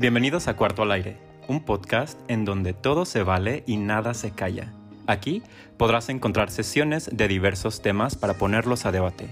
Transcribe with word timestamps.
Bienvenidos 0.00 0.46
a 0.46 0.54
Cuarto 0.54 0.82
al 0.82 0.92
Aire, 0.92 1.16
un 1.48 1.64
podcast 1.64 2.20
en 2.28 2.44
donde 2.44 2.72
todo 2.72 3.04
se 3.04 3.24
vale 3.24 3.64
y 3.66 3.78
nada 3.78 4.14
se 4.14 4.30
calla. 4.30 4.72
Aquí 5.08 5.42
podrás 5.76 6.08
encontrar 6.08 6.52
sesiones 6.52 7.10
de 7.12 7.26
diversos 7.26 7.82
temas 7.82 8.14
para 8.14 8.34
ponerlos 8.34 8.86
a 8.86 8.92
debate. 8.92 9.28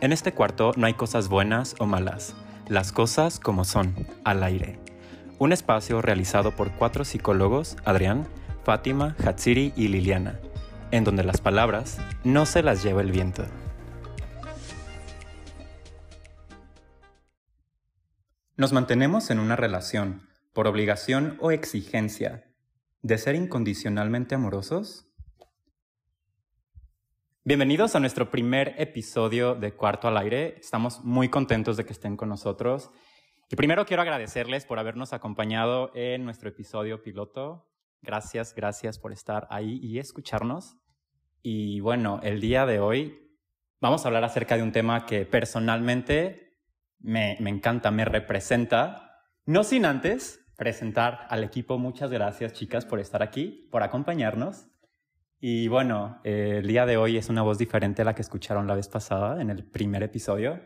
En 0.00 0.10
este 0.12 0.32
cuarto 0.32 0.72
no 0.76 0.86
hay 0.86 0.94
cosas 0.94 1.28
buenas 1.28 1.74
o 1.80 1.86
malas, 1.86 2.34
las 2.66 2.92
cosas 2.92 3.38
como 3.38 3.66
son, 3.66 3.94
al 4.24 4.42
aire. 4.42 4.78
Un 5.38 5.52
espacio 5.52 6.00
realizado 6.00 6.52
por 6.52 6.70
cuatro 6.72 7.04
psicólogos, 7.04 7.76
Adrián, 7.84 8.26
Fátima, 8.64 9.14
Hatsiri 9.22 9.74
y 9.76 9.88
Liliana, 9.88 10.40
en 10.92 11.04
donde 11.04 11.24
las 11.24 11.42
palabras 11.42 11.98
no 12.24 12.46
se 12.46 12.62
las 12.62 12.82
lleva 12.82 13.02
el 13.02 13.12
viento. 13.12 13.44
Nos 18.56 18.72
mantenemos 18.72 19.30
en 19.30 19.40
una 19.40 19.56
relación 19.56 20.28
por 20.52 20.68
obligación 20.68 21.36
o 21.40 21.50
exigencia 21.50 22.44
de 23.02 23.18
ser 23.18 23.34
incondicionalmente 23.34 24.36
amorosos. 24.36 25.08
Bienvenidos 27.42 27.96
a 27.96 28.00
nuestro 28.00 28.30
primer 28.30 28.76
episodio 28.78 29.56
de 29.56 29.74
Cuarto 29.74 30.06
al 30.06 30.16
Aire. 30.18 30.56
Estamos 30.60 31.02
muy 31.02 31.30
contentos 31.30 31.76
de 31.76 31.84
que 31.84 31.94
estén 31.94 32.16
con 32.16 32.28
nosotros. 32.28 32.92
Y 33.50 33.56
primero 33.56 33.86
quiero 33.86 34.02
agradecerles 34.02 34.66
por 34.66 34.78
habernos 34.78 35.12
acompañado 35.12 35.90
en 35.96 36.24
nuestro 36.24 36.48
episodio 36.48 37.02
piloto. 37.02 37.68
Gracias, 38.02 38.54
gracias 38.54 39.00
por 39.00 39.12
estar 39.12 39.48
ahí 39.50 39.80
y 39.82 39.98
escucharnos. 39.98 40.76
Y 41.42 41.80
bueno, 41.80 42.20
el 42.22 42.40
día 42.40 42.66
de 42.66 42.78
hoy 42.78 43.36
vamos 43.80 44.04
a 44.04 44.08
hablar 44.08 44.22
acerca 44.22 44.56
de 44.56 44.62
un 44.62 44.70
tema 44.70 45.06
que 45.06 45.26
personalmente 45.26 46.53
me, 47.04 47.36
encanta, 47.38 47.90
me 47.90 48.04
representa. 48.04 49.20
No 49.44 49.62
sin 49.62 49.84
antes 49.84 50.40
presentar 50.56 51.26
al 51.28 51.44
equipo. 51.44 51.78
Muchas 51.78 52.10
gracias, 52.10 52.54
chicas, 52.54 52.86
por 52.86 52.98
estar 52.98 53.22
aquí, 53.22 53.68
por 53.70 53.82
acompañarnos. 53.82 54.68
Y 55.38 55.68
bueno, 55.68 56.20
eh, 56.24 56.56
el 56.60 56.66
día 56.66 56.86
de 56.86 56.96
hoy 56.96 57.18
es 57.18 57.28
una 57.28 57.42
voz 57.42 57.58
diferente 57.58 58.02
a 58.02 58.04
la 58.06 58.14
que 58.14 58.22
escucharon 58.22 58.66
la 58.66 58.74
vez 58.74 58.88
pasada 58.88 59.42
en 59.42 59.50
el 59.50 59.64
primer 59.64 60.02
episodio. 60.02 60.60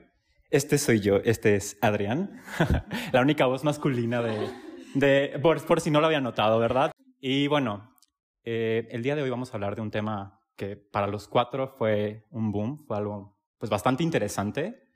Este 0.50 0.78
soy 0.78 1.00
yo, 1.00 1.16
este 1.16 1.56
es 1.56 1.76
Adrián, 1.82 2.40
la 3.12 3.20
única 3.20 3.46
voz 3.46 3.64
masculina 3.64 4.22
de, 4.22 4.48
de 4.94 5.38
por, 5.42 5.80
si 5.80 5.90
no 5.90 6.00
lo 6.00 6.06
había 6.06 6.20
notado, 6.20 6.58
¿verdad? 6.58 6.92
Y 7.20 7.48
bueno, 7.48 7.98
eh, 8.44 8.86
el 8.92 9.02
día 9.02 9.16
de 9.16 9.22
hoy 9.22 9.30
vamos 9.30 9.52
a 9.52 9.56
hablar 9.56 9.74
de 9.74 9.82
un 9.82 9.90
tema 9.90 10.40
que 10.56 10.76
para 10.76 11.08
los 11.08 11.26
cuatro 11.28 11.68
fue 11.76 12.26
un 12.30 12.52
boom, 12.52 12.86
fue 12.86 12.96
algo 12.96 13.36
pues 13.58 13.68
bastante 13.70 14.04
interesante 14.04 14.87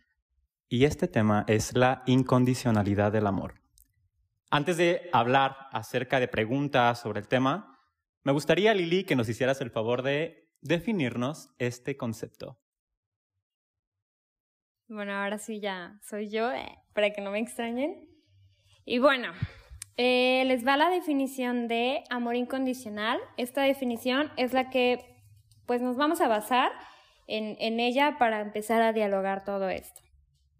y 0.72 0.86
este 0.86 1.06
tema 1.06 1.44
es 1.48 1.76
la 1.76 2.02
incondicionalidad 2.06 3.12
del 3.12 3.26
amor. 3.26 3.60
Antes 4.50 4.78
de 4.78 5.10
hablar 5.12 5.54
acerca 5.70 6.18
de 6.18 6.28
preguntas 6.28 6.98
sobre 6.98 7.20
el 7.20 7.28
tema, 7.28 7.78
me 8.24 8.32
gustaría, 8.32 8.72
Lili, 8.72 9.04
que 9.04 9.14
nos 9.14 9.28
hicieras 9.28 9.60
el 9.60 9.70
favor 9.70 10.00
de 10.00 10.50
definirnos 10.62 11.50
este 11.58 11.98
concepto. 11.98 12.58
Bueno, 14.88 15.12
ahora 15.12 15.36
sí 15.36 15.60
ya 15.60 16.00
soy 16.00 16.30
yo, 16.30 16.50
eh, 16.50 16.78
para 16.94 17.10
que 17.10 17.20
no 17.20 17.32
me 17.32 17.40
extrañen. 17.40 18.08
Y 18.86 18.98
bueno, 18.98 19.34
eh, 19.98 20.42
les 20.46 20.66
va 20.66 20.78
la 20.78 20.88
definición 20.88 21.68
de 21.68 22.02
amor 22.08 22.34
incondicional. 22.34 23.20
Esta 23.36 23.60
definición 23.60 24.30
es 24.38 24.54
la 24.54 24.70
que 24.70 25.22
pues 25.66 25.82
nos 25.82 25.98
vamos 25.98 26.22
a 26.22 26.28
basar 26.28 26.72
en 27.26 27.78
ella 27.78 28.16
para 28.18 28.40
empezar 28.40 28.80
a 28.80 28.94
dialogar 28.94 29.44
todo 29.44 29.68
esto. 29.68 30.02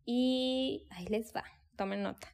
Y 0.05 0.87
ahí 0.91 1.07
les 1.07 1.33
va, 1.35 1.45
tomen 1.77 2.03
nota. 2.03 2.29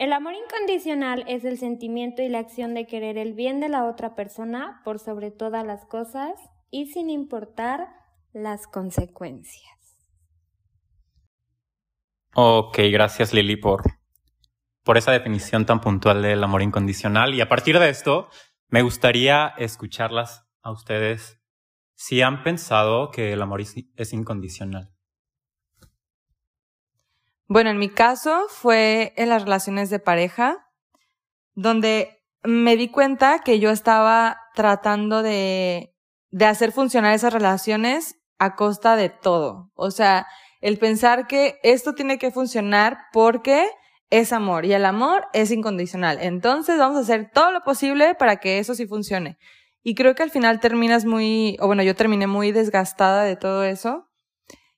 El 0.00 0.14
amor 0.14 0.32
incondicional 0.32 1.24
es 1.28 1.44
el 1.44 1.58
sentimiento 1.58 2.22
y 2.22 2.30
la 2.30 2.38
acción 2.38 2.72
de 2.72 2.86
querer 2.86 3.18
el 3.18 3.34
bien 3.34 3.60
de 3.60 3.68
la 3.68 3.84
otra 3.84 4.14
persona 4.14 4.80
por 4.82 4.98
sobre 4.98 5.30
todas 5.30 5.66
las 5.66 5.84
cosas 5.84 6.32
y 6.70 6.86
sin 6.86 7.10
importar 7.10 7.88
las 8.32 8.66
consecuencias. 8.66 9.70
Ok, 12.34 12.78
gracias 12.90 13.34
Lili 13.34 13.56
por, 13.56 13.82
por 14.84 14.96
esa 14.96 15.12
definición 15.12 15.66
tan 15.66 15.82
puntual 15.82 16.22
del 16.22 16.42
amor 16.42 16.62
incondicional. 16.62 17.34
Y 17.34 17.42
a 17.42 17.48
partir 17.50 17.78
de 17.78 17.90
esto, 17.90 18.30
me 18.68 18.80
gustaría 18.80 19.48
escucharlas 19.58 20.48
a 20.62 20.70
ustedes 20.70 21.42
si 21.94 22.22
han 22.22 22.42
pensado 22.42 23.10
que 23.10 23.34
el 23.34 23.42
amor 23.42 23.60
es 23.60 24.12
incondicional. 24.14 24.94
Bueno, 27.50 27.70
en 27.70 27.78
mi 27.78 27.88
caso 27.88 28.46
fue 28.48 29.12
en 29.16 29.28
las 29.28 29.42
relaciones 29.42 29.90
de 29.90 29.98
pareja, 29.98 30.68
donde 31.54 32.22
me 32.44 32.76
di 32.76 32.86
cuenta 32.86 33.40
que 33.40 33.58
yo 33.58 33.70
estaba 33.70 34.38
tratando 34.54 35.24
de, 35.24 35.92
de 36.30 36.44
hacer 36.46 36.70
funcionar 36.70 37.12
esas 37.12 37.32
relaciones 37.32 38.14
a 38.38 38.54
costa 38.54 38.94
de 38.94 39.08
todo. 39.08 39.72
O 39.74 39.90
sea, 39.90 40.28
el 40.60 40.78
pensar 40.78 41.26
que 41.26 41.58
esto 41.64 41.92
tiene 41.96 42.18
que 42.18 42.30
funcionar 42.30 42.98
porque 43.12 43.68
es 44.10 44.32
amor 44.32 44.64
y 44.64 44.72
el 44.72 44.84
amor 44.84 45.26
es 45.32 45.50
incondicional. 45.50 46.18
Entonces 46.20 46.78
vamos 46.78 46.98
a 46.98 47.00
hacer 47.00 47.32
todo 47.34 47.50
lo 47.50 47.62
posible 47.62 48.14
para 48.14 48.36
que 48.36 48.60
eso 48.60 48.76
sí 48.76 48.86
funcione. 48.86 49.38
Y 49.82 49.96
creo 49.96 50.14
que 50.14 50.22
al 50.22 50.30
final 50.30 50.60
terminas 50.60 51.04
muy, 51.04 51.56
o 51.58 51.66
bueno, 51.66 51.82
yo 51.82 51.96
terminé 51.96 52.28
muy 52.28 52.52
desgastada 52.52 53.24
de 53.24 53.34
todo 53.34 53.64
eso 53.64 54.06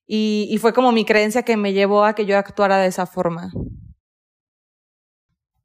y, 0.06 0.56
fue 0.60 0.72
como 0.72 0.92
mi 0.92 1.04
creencia 1.04 1.42
que 1.42 1.56
me 1.56 1.72
llevó 1.72 2.04
a 2.04 2.14
que 2.14 2.26
yo 2.26 2.36
actuara 2.36 2.78
de 2.78 2.88
esa 2.88 3.06
forma. 3.06 3.52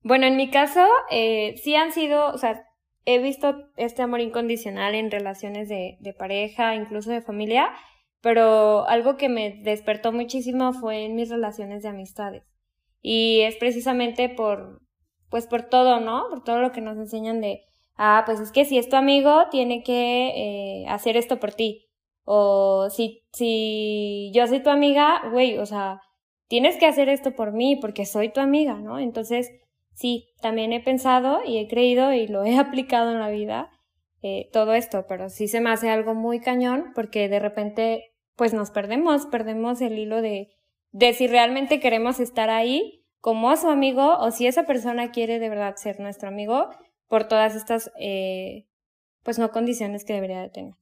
Bueno, 0.04 0.26
en 0.26 0.38
mi 0.38 0.50
caso, 0.50 0.86
eh, 1.12 1.56
sí 1.62 1.76
han 1.76 1.92
sido, 1.92 2.30
o 2.30 2.38
sea, 2.38 2.64
he 3.06 3.20
visto 3.20 3.56
este 3.76 4.04
amor 4.04 4.22
incondicional 4.22 4.96
en 4.96 5.12
relaciones 5.12 5.68
de, 5.70 5.98
de 6.00 6.14
pareja, 6.14 6.76
incluso 6.76 7.12
de 7.12 7.22
familia, 7.22 7.72
pero 8.22 8.88
algo 8.88 9.18
que 9.18 9.30
me 9.30 9.62
despertó 9.64 10.12
muchísimo 10.12 10.74
fue 10.74 11.06
en 11.06 11.16
mis 11.16 11.30
relaciones 11.30 11.84
de 11.84 11.90
amistades. 11.90 12.44
Y 13.02 13.42
es 13.42 13.56
precisamente 13.56 14.30
por, 14.30 14.82
pues 15.30 15.48
por 15.48 15.64
todo, 15.64 16.00
¿no? 16.00 16.26
Por 16.30 16.44
todo 16.44 16.60
lo 16.60 16.72
que 16.72 16.82
nos 16.82 16.98
enseñan 16.98 17.42
de, 17.42 17.64
ah, 17.96 18.24
pues 18.26 18.40
es 18.40 18.52
que 18.52 18.66
si 18.66 18.78
es 18.78 18.90
tu 18.90 18.96
amigo, 18.96 19.46
tiene 19.52 19.84
que 19.84 20.30
eh, 20.84 20.86
hacer 20.88 21.18
esto 21.18 21.40
por 21.40 21.54
ti. 21.54 21.87
O 22.30 22.90
si, 22.90 23.24
si 23.32 24.32
yo 24.34 24.48
soy 24.48 24.62
tu 24.62 24.70
amiga, 24.70 25.22
güey, 25.32 25.58
o 25.58 25.66
sea, 25.66 26.02
tienes 26.50 26.76
que 26.76 26.86
hacer 26.86 27.08
esto 27.08 27.34
por 27.36 27.54
mí 27.54 27.78
porque 27.78 28.06
soy 28.06 28.34
tu 28.34 28.42
amiga, 28.42 28.74
¿no? 28.74 29.00
Entonces, 29.00 29.50
sí, 29.94 30.28
también 30.42 30.74
he 30.74 30.82
pensado 30.82 31.40
y 31.46 31.58
he 31.58 31.70
creído 31.70 32.12
y 32.12 32.28
lo 32.28 32.44
he 32.44 32.58
aplicado 32.60 33.12
en 33.12 33.20
la 33.20 33.30
vida, 33.30 33.70
eh, 34.22 34.50
todo 34.52 34.74
esto, 34.74 35.06
pero 35.08 35.30
sí 35.30 35.48
se 35.48 35.62
me 35.62 35.70
hace 35.70 35.90
algo 35.90 36.16
muy 36.16 36.42
cañón 36.42 36.92
porque 36.94 37.30
de 37.30 37.40
repente, 37.40 38.12
pues 38.36 38.54
nos 38.54 38.72
perdemos, 38.72 39.26
perdemos 39.28 39.80
el 39.80 39.98
hilo 39.98 40.22
de, 40.22 40.50
de 40.92 41.14
si 41.14 41.28
realmente 41.28 41.80
queremos 41.80 42.20
estar 42.20 42.50
ahí 42.50 43.06
como 43.22 43.56
su 43.56 43.70
amigo 43.70 44.18
o 44.18 44.32
si 44.32 44.48
esa 44.48 44.66
persona 44.66 45.12
quiere 45.12 45.40
de 45.40 45.48
verdad 45.48 45.78
ser 45.78 46.02
nuestro 46.02 46.28
amigo 46.28 46.72
por 47.08 47.30
todas 47.30 47.56
estas, 47.56 47.90
eh, 47.98 48.66
pues 49.24 49.40
no 49.40 49.52
condiciones 49.52 50.04
que 50.04 50.12
debería 50.12 50.42
de 50.42 50.50
tener. 50.50 50.74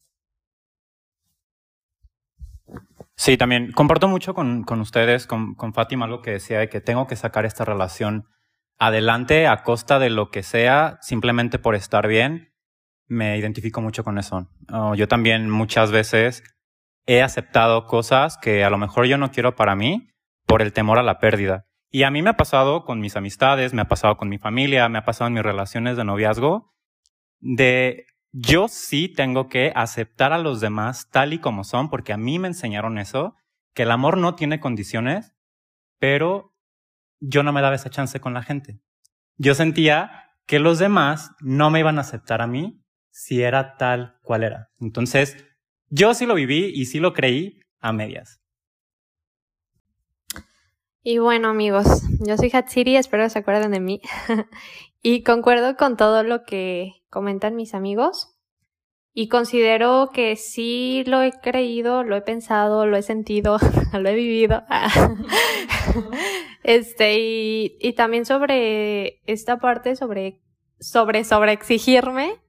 Sí, 3.25 3.37
también 3.37 3.71
comparto 3.71 4.07
mucho 4.07 4.35
con, 4.35 4.63
con 4.65 4.81
ustedes, 4.81 5.25
con, 5.25 5.55
con, 5.55 5.73
Fátima, 5.73 6.05
algo 6.05 6.21
que 6.21 6.29
decía 6.29 6.59
de 6.59 6.69
que 6.69 6.79
tengo 6.79 7.07
que 7.07 7.15
sacar 7.15 7.43
esta 7.43 7.65
relación 7.65 8.27
adelante 8.77 9.47
a 9.47 9.63
costa 9.63 9.97
de 9.97 10.11
lo 10.11 10.29
que 10.29 10.43
sea, 10.43 10.99
simplemente 11.01 11.57
por 11.57 11.73
estar 11.73 12.07
bien. 12.07 12.53
Me 13.07 13.35
identifico 13.35 13.81
mucho 13.81 14.03
con 14.03 14.19
eso. 14.19 14.47
Yo 14.95 15.07
también 15.07 15.49
muchas 15.49 15.89
veces 15.89 16.43
he 17.07 17.23
aceptado 17.23 17.87
cosas 17.87 18.37
que 18.37 18.63
a 18.63 18.69
lo 18.69 18.77
mejor 18.77 19.07
yo 19.07 19.17
no 19.17 19.31
quiero 19.31 19.55
para 19.55 19.75
mí 19.75 20.07
por 20.45 20.61
el 20.61 20.71
temor 20.71 20.99
a 20.99 21.03
la 21.03 21.17
pérdida. 21.17 21.65
Y 21.89 22.03
a 22.03 22.11
mí 22.11 22.21
me 22.21 22.29
ha 22.29 22.37
pasado 22.37 22.85
con 22.85 22.99
mis 22.99 23.15
amistades, 23.15 23.73
me 23.73 23.81
ha 23.81 23.87
pasado 23.87 24.17
con 24.17 24.29
mi 24.29 24.37
familia, 24.37 24.87
me 24.87 24.99
ha 24.99 25.03
pasado 25.03 25.29
en 25.29 25.33
mis 25.33 25.41
relaciones 25.41 25.97
de 25.97 26.03
noviazgo, 26.03 26.75
de 27.39 28.05
yo 28.37 28.67
sí 28.67 29.08
tengo 29.08 29.47
que 29.47 29.72
aceptar 29.76 30.34
a 30.34 30.37
los 30.37 30.59
demás 30.59 31.09
tal 31.09 31.32
y 31.32 31.40
como 31.40 31.64
son, 31.64 31.90
porque 31.90 32.11
a 32.11 32.17
mí 32.17 32.37
me 32.37 32.49
enseñaron 32.49 32.97
eso, 32.97 33.34
que 33.73 33.84
el 33.84 33.91
amor 33.91 34.17
no 34.17 34.35
tiene 34.35 34.59
condiciones, 34.59 35.34
pero 35.99 36.53
yo 37.22 37.43
no 37.43 37.53
me 37.53 37.61
daba 37.61 37.76
esa 37.76 37.90
chance 37.90 38.20
con 38.20 38.34
la 38.34 38.43
gente. 38.43 38.82
Yo 39.37 39.55
sentía 39.55 40.34
que 40.46 40.59
los 40.59 40.79
demás 40.79 41.32
no 41.40 41.70
me 41.70 41.79
iban 41.79 41.97
a 41.97 42.02
aceptar 42.02 42.41
a 42.41 42.47
mí 42.47 42.84
si 43.09 43.41
era 43.41 43.78
tal 43.78 44.17
cual 44.22 44.43
era. 44.43 44.67
Entonces, 44.81 45.38
yo 45.90 46.14
sí 46.14 46.26
lo 46.26 46.35
viví 46.35 46.73
y 46.76 46.88
sí 46.88 46.99
lo 46.99 47.14
creí 47.14 47.61
a 47.79 47.93
medias. 47.93 48.41
Y 51.03 51.20
bueno, 51.20 51.47
amigos, 51.47 52.03
yo 52.20 52.35
soy 52.35 52.52
Hatsiri, 52.52 52.97
espero 52.97 53.23
que 53.23 53.29
se 53.29 53.40
acuerden 53.40 53.72
de 53.72 53.79
mí. 53.79 54.02
y 55.07 55.22
concuerdo 55.22 55.78
con 55.78 55.97
todo 55.97 56.23
lo 56.23 56.46
que 56.46 57.03
comentan 57.11 57.55
mis 57.55 57.75
amigos. 57.75 58.31
y 59.13 59.28
considero 59.29 60.09
que 60.11 60.35
sí 60.35 61.03
lo 61.05 61.22
he 61.22 61.31
creído, 61.31 62.03
lo 62.03 62.16
he 62.17 62.22
pensado, 62.22 62.87
lo 62.87 62.97
he 62.97 63.03
sentido, 63.03 63.59
lo 63.93 64.09
he 64.09 64.16
vivido. 64.16 64.63
este, 66.63 67.19
y, 67.19 67.78
y 67.79 67.93
también 67.93 68.25
sobre 68.25 69.22
esta 69.28 69.59
parte, 69.59 69.96
sobre, 69.96 70.41
sobre, 70.79 71.23
sobre 71.23 71.52
exigirme, 71.52 72.41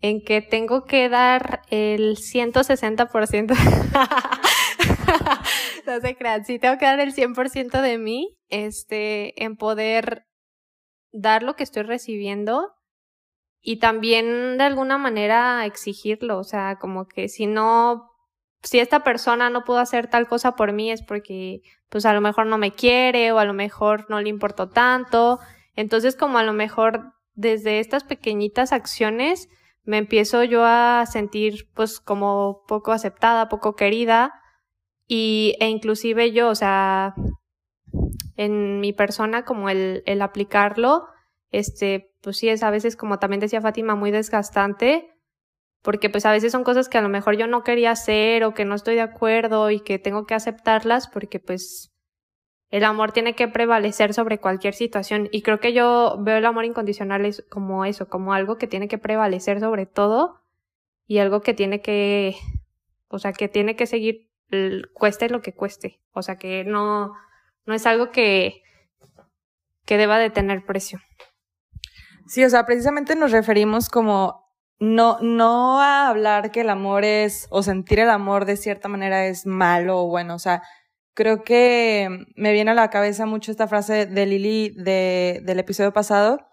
en 0.00 0.22
que 0.22 0.40
tengo 0.40 0.84
que 0.84 1.08
dar 1.08 1.62
el 1.68 2.16
160%. 2.16 3.48
no 5.86 6.00
se 6.00 6.16
crean, 6.16 6.44
sí 6.44 6.60
tengo 6.60 6.78
que 6.78 6.86
dar 6.86 7.00
el 7.00 7.12
100% 7.12 7.82
de 7.82 7.98
mí, 7.98 8.38
este, 8.48 9.44
en 9.44 9.56
poder 9.56 10.26
dar 11.12 11.42
lo 11.42 11.56
que 11.56 11.62
estoy 11.62 11.82
recibiendo 11.82 12.74
y 13.60 13.76
también 13.78 14.58
de 14.58 14.64
alguna 14.64 14.98
manera 14.98 15.64
exigirlo, 15.66 16.38
o 16.38 16.44
sea, 16.44 16.78
como 16.80 17.06
que 17.06 17.28
si 17.28 17.46
no, 17.46 18.10
si 18.62 18.80
esta 18.80 19.04
persona 19.04 19.50
no 19.50 19.64
pudo 19.64 19.78
hacer 19.78 20.08
tal 20.08 20.26
cosa 20.26 20.56
por 20.56 20.72
mí 20.72 20.90
es 20.90 21.02
porque 21.02 21.62
pues 21.88 22.04
a 22.06 22.12
lo 22.12 22.20
mejor 22.20 22.46
no 22.46 22.58
me 22.58 22.72
quiere 22.72 23.30
o 23.32 23.38
a 23.38 23.44
lo 23.44 23.52
mejor 23.52 24.06
no 24.08 24.20
le 24.20 24.28
importó 24.28 24.68
tanto, 24.68 25.38
entonces 25.76 26.16
como 26.16 26.38
a 26.38 26.42
lo 26.42 26.52
mejor 26.52 27.12
desde 27.34 27.78
estas 27.78 28.04
pequeñitas 28.04 28.72
acciones 28.72 29.48
me 29.84 29.98
empiezo 29.98 30.44
yo 30.44 30.64
a 30.64 31.04
sentir 31.06 31.68
pues 31.74 32.00
como 32.00 32.64
poco 32.66 32.92
aceptada, 32.92 33.48
poco 33.48 33.74
querida 33.74 34.32
y 35.06 35.56
e 35.60 35.68
inclusive 35.68 36.32
yo, 36.32 36.48
o 36.48 36.54
sea, 36.54 37.14
en 38.36 38.80
mi 38.80 38.92
persona 38.92 39.44
como 39.44 39.68
el, 39.68 40.02
el 40.06 40.22
aplicarlo, 40.22 41.06
este, 41.50 42.14
pues 42.22 42.38
sí 42.38 42.48
es 42.48 42.62
a 42.62 42.70
veces 42.70 42.96
como 42.96 43.18
también 43.18 43.40
decía 43.40 43.60
Fátima 43.60 43.94
muy 43.94 44.10
desgastante 44.10 45.12
porque 45.82 46.08
pues 46.08 46.24
a 46.24 46.32
veces 46.32 46.52
son 46.52 46.64
cosas 46.64 46.88
que 46.88 46.98
a 46.98 47.02
lo 47.02 47.08
mejor 47.08 47.36
yo 47.36 47.46
no 47.46 47.64
quería 47.64 47.90
hacer 47.90 48.44
o 48.44 48.54
que 48.54 48.64
no 48.64 48.74
estoy 48.74 48.94
de 48.94 49.00
acuerdo 49.00 49.70
y 49.70 49.80
que 49.80 49.98
tengo 49.98 50.26
que 50.26 50.34
aceptarlas 50.34 51.08
porque 51.08 51.40
pues 51.40 51.92
el 52.70 52.84
amor 52.84 53.12
tiene 53.12 53.34
que 53.34 53.48
prevalecer 53.48 54.14
sobre 54.14 54.38
cualquier 54.38 54.74
situación. 54.74 55.28
Y 55.30 55.42
creo 55.42 55.60
que 55.60 55.74
yo 55.74 56.16
veo 56.20 56.38
el 56.38 56.46
amor 56.46 56.64
incondicional 56.64 57.30
como 57.50 57.84
eso, 57.84 58.08
como 58.08 58.32
algo 58.32 58.56
que 58.56 58.66
tiene 58.66 58.88
que 58.88 58.96
prevalecer 58.96 59.60
sobre 59.60 59.84
todo 59.84 60.40
y 61.06 61.18
algo 61.18 61.42
que 61.42 61.52
tiene 61.52 61.82
que, 61.82 62.36
o 63.08 63.18
sea, 63.18 63.32
que 63.32 63.48
tiene 63.48 63.76
que 63.76 63.86
seguir 63.86 64.30
cueste 64.94 65.28
lo 65.30 65.40
que 65.40 65.54
cueste, 65.54 66.00
o 66.12 66.22
sea, 66.22 66.36
que 66.36 66.62
no, 66.62 67.14
no 67.66 67.74
es 67.74 67.86
algo 67.86 68.10
que, 68.10 68.62
que 69.84 69.96
deba 69.96 70.18
de 70.18 70.30
tener 70.30 70.64
precio. 70.64 71.00
Sí, 72.26 72.44
o 72.44 72.50
sea, 72.50 72.64
precisamente 72.64 73.14
nos 73.16 73.30
referimos 73.30 73.88
como 73.88 74.42
no, 74.78 75.18
no 75.20 75.80
a 75.80 76.08
hablar 76.08 76.50
que 76.50 76.62
el 76.62 76.70
amor 76.70 77.04
es, 77.04 77.46
o 77.50 77.62
sentir 77.62 78.00
el 78.00 78.10
amor 78.10 78.46
de 78.46 78.56
cierta 78.56 78.88
manera 78.88 79.26
es 79.26 79.46
malo 79.46 80.00
o 80.00 80.08
bueno, 80.08 80.34
o 80.34 80.38
sea, 80.38 80.62
creo 81.14 81.44
que 81.44 82.08
me 82.36 82.52
viene 82.52 82.72
a 82.72 82.74
la 82.74 82.90
cabeza 82.90 83.26
mucho 83.26 83.50
esta 83.50 83.68
frase 83.68 84.06
de 84.06 84.26
Lili 84.26 84.70
de, 84.70 85.40
del 85.44 85.58
episodio 85.60 85.92
pasado, 85.92 86.48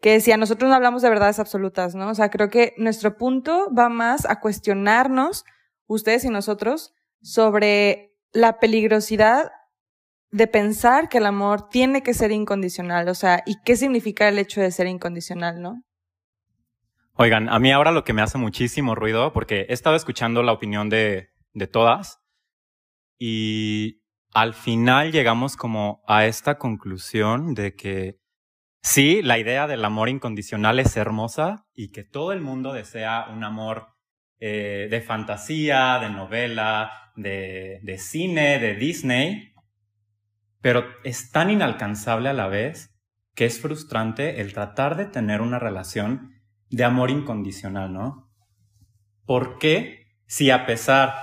que 0.00 0.12
decía, 0.12 0.36
nosotros 0.36 0.68
no 0.68 0.74
hablamos 0.74 1.02
de 1.02 1.10
verdades 1.10 1.38
absolutas, 1.38 1.94
¿no? 1.94 2.10
O 2.10 2.14
sea, 2.14 2.30
creo 2.30 2.48
que 2.48 2.74
nuestro 2.76 3.16
punto 3.16 3.72
va 3.72 3.88
más 3.88 4.28
a 4.28 4.40
cuestionarnos, 4.40 5.44
ustedes 5.86 6.24
y 6.24 6.28
nosotros, 6.28 6.94
sobre 7.22 8.14
la 8.32 8.58
peligrosidad 8.58 9.50
de 10.32 10.46
pensar 10.46 11.08
que 11.08 11.18
el 11.18 11.26
amor 11.26 11.68
tiene 11.68 12.02
que 12.02 12.14
ser 12.14 12.30
incondicional, 12.30 13.08
o 13.08 13.14
sea, 13.14 13.42
y 13.46 13.56
qué 13.64 13.76
significa 13.76 14.28
el 14.28 14.38
hecho 14.38 14.60
de 14.60 14.70
ser 14.70 14.86
incondicional, 14.86 15.60
¿no? 15.60 15.82
Oigan, 17.14 17.48
a 17.48 17.58
mí 17.58 17.72
ahora 17.72 17.90
lo 17.90 18.04
que 18.04 18.12
me 18.12 18.22
hace 18.22 18.38
muchísimo 18.38 18.94
ruido, 18.94 19.32
porque 19.32 19.66
he 19.68 19.72
estado 19.72 19.96
escuchando 19.96 20.42
la 20.42 20.52
opinión 20.52 20.88
de, 20.88 21.30
de 21.52 21.66
todas, 21.66 22.18
y 23.18 24.00
al 24.32 24.54
final 24.54 25.12
llegamos 25.12 25.56
como 25.56 26.02
a 26.06 26.26
esta 26.26 26.56
conclusión 26.56 27.54
de 27.54 27.74
que 27.74 28.16
sí, 28.82 29.22
la 29.22 29.38
idea 29.38 29.66
del 29.66 29.84
amor 29.84 30.08
incondicional 30.08 30.78
es 30.78 30.96
hermosa 30.96 31.66
y 31.74 31.90
que 31.90 32.04
todo 32.04 32.32
el 32.32 32.40
mundo 32.40 32.72
desea 32.72 33.26
un 33.28 33.44
amor 33.44 33.88
eh, 34.38 34.88
de 34.90 35.00
fantasía, 35.02 35.98
de 35.98 36.08
novela, 36.08 37.12
de, 37.16 37.80
de 37.82 37.98
cine, 37.98 38.58
de 38.58 38.74
Disney, 38.76 39.52
pero 40.60 40.84
es 41.04 41.30
tan 41.30 41.50
inalcanzable 41.50 42.28
a 42.28 42.34
la 42.34 42.48
vez 42.48 42.90
que 43.34 43.46
es 43.46 43.60
frustrante 43.60 44.40
el 44.40 44.52
tratar 44.52 44.96
de 44.96 45.06
tener 45.06 45.40
una 45.40 45.58
relación 45.58 46.32
de 46.70 46.84
amor 46.84 47.10
incondicional, 47.10 47.92
¿no? 47.92 48.30
¿Por 49.24 49.58
qué 49.58 50.06
si 50.26 50.50
a 50.50 50.66
pesar 50.66 51.14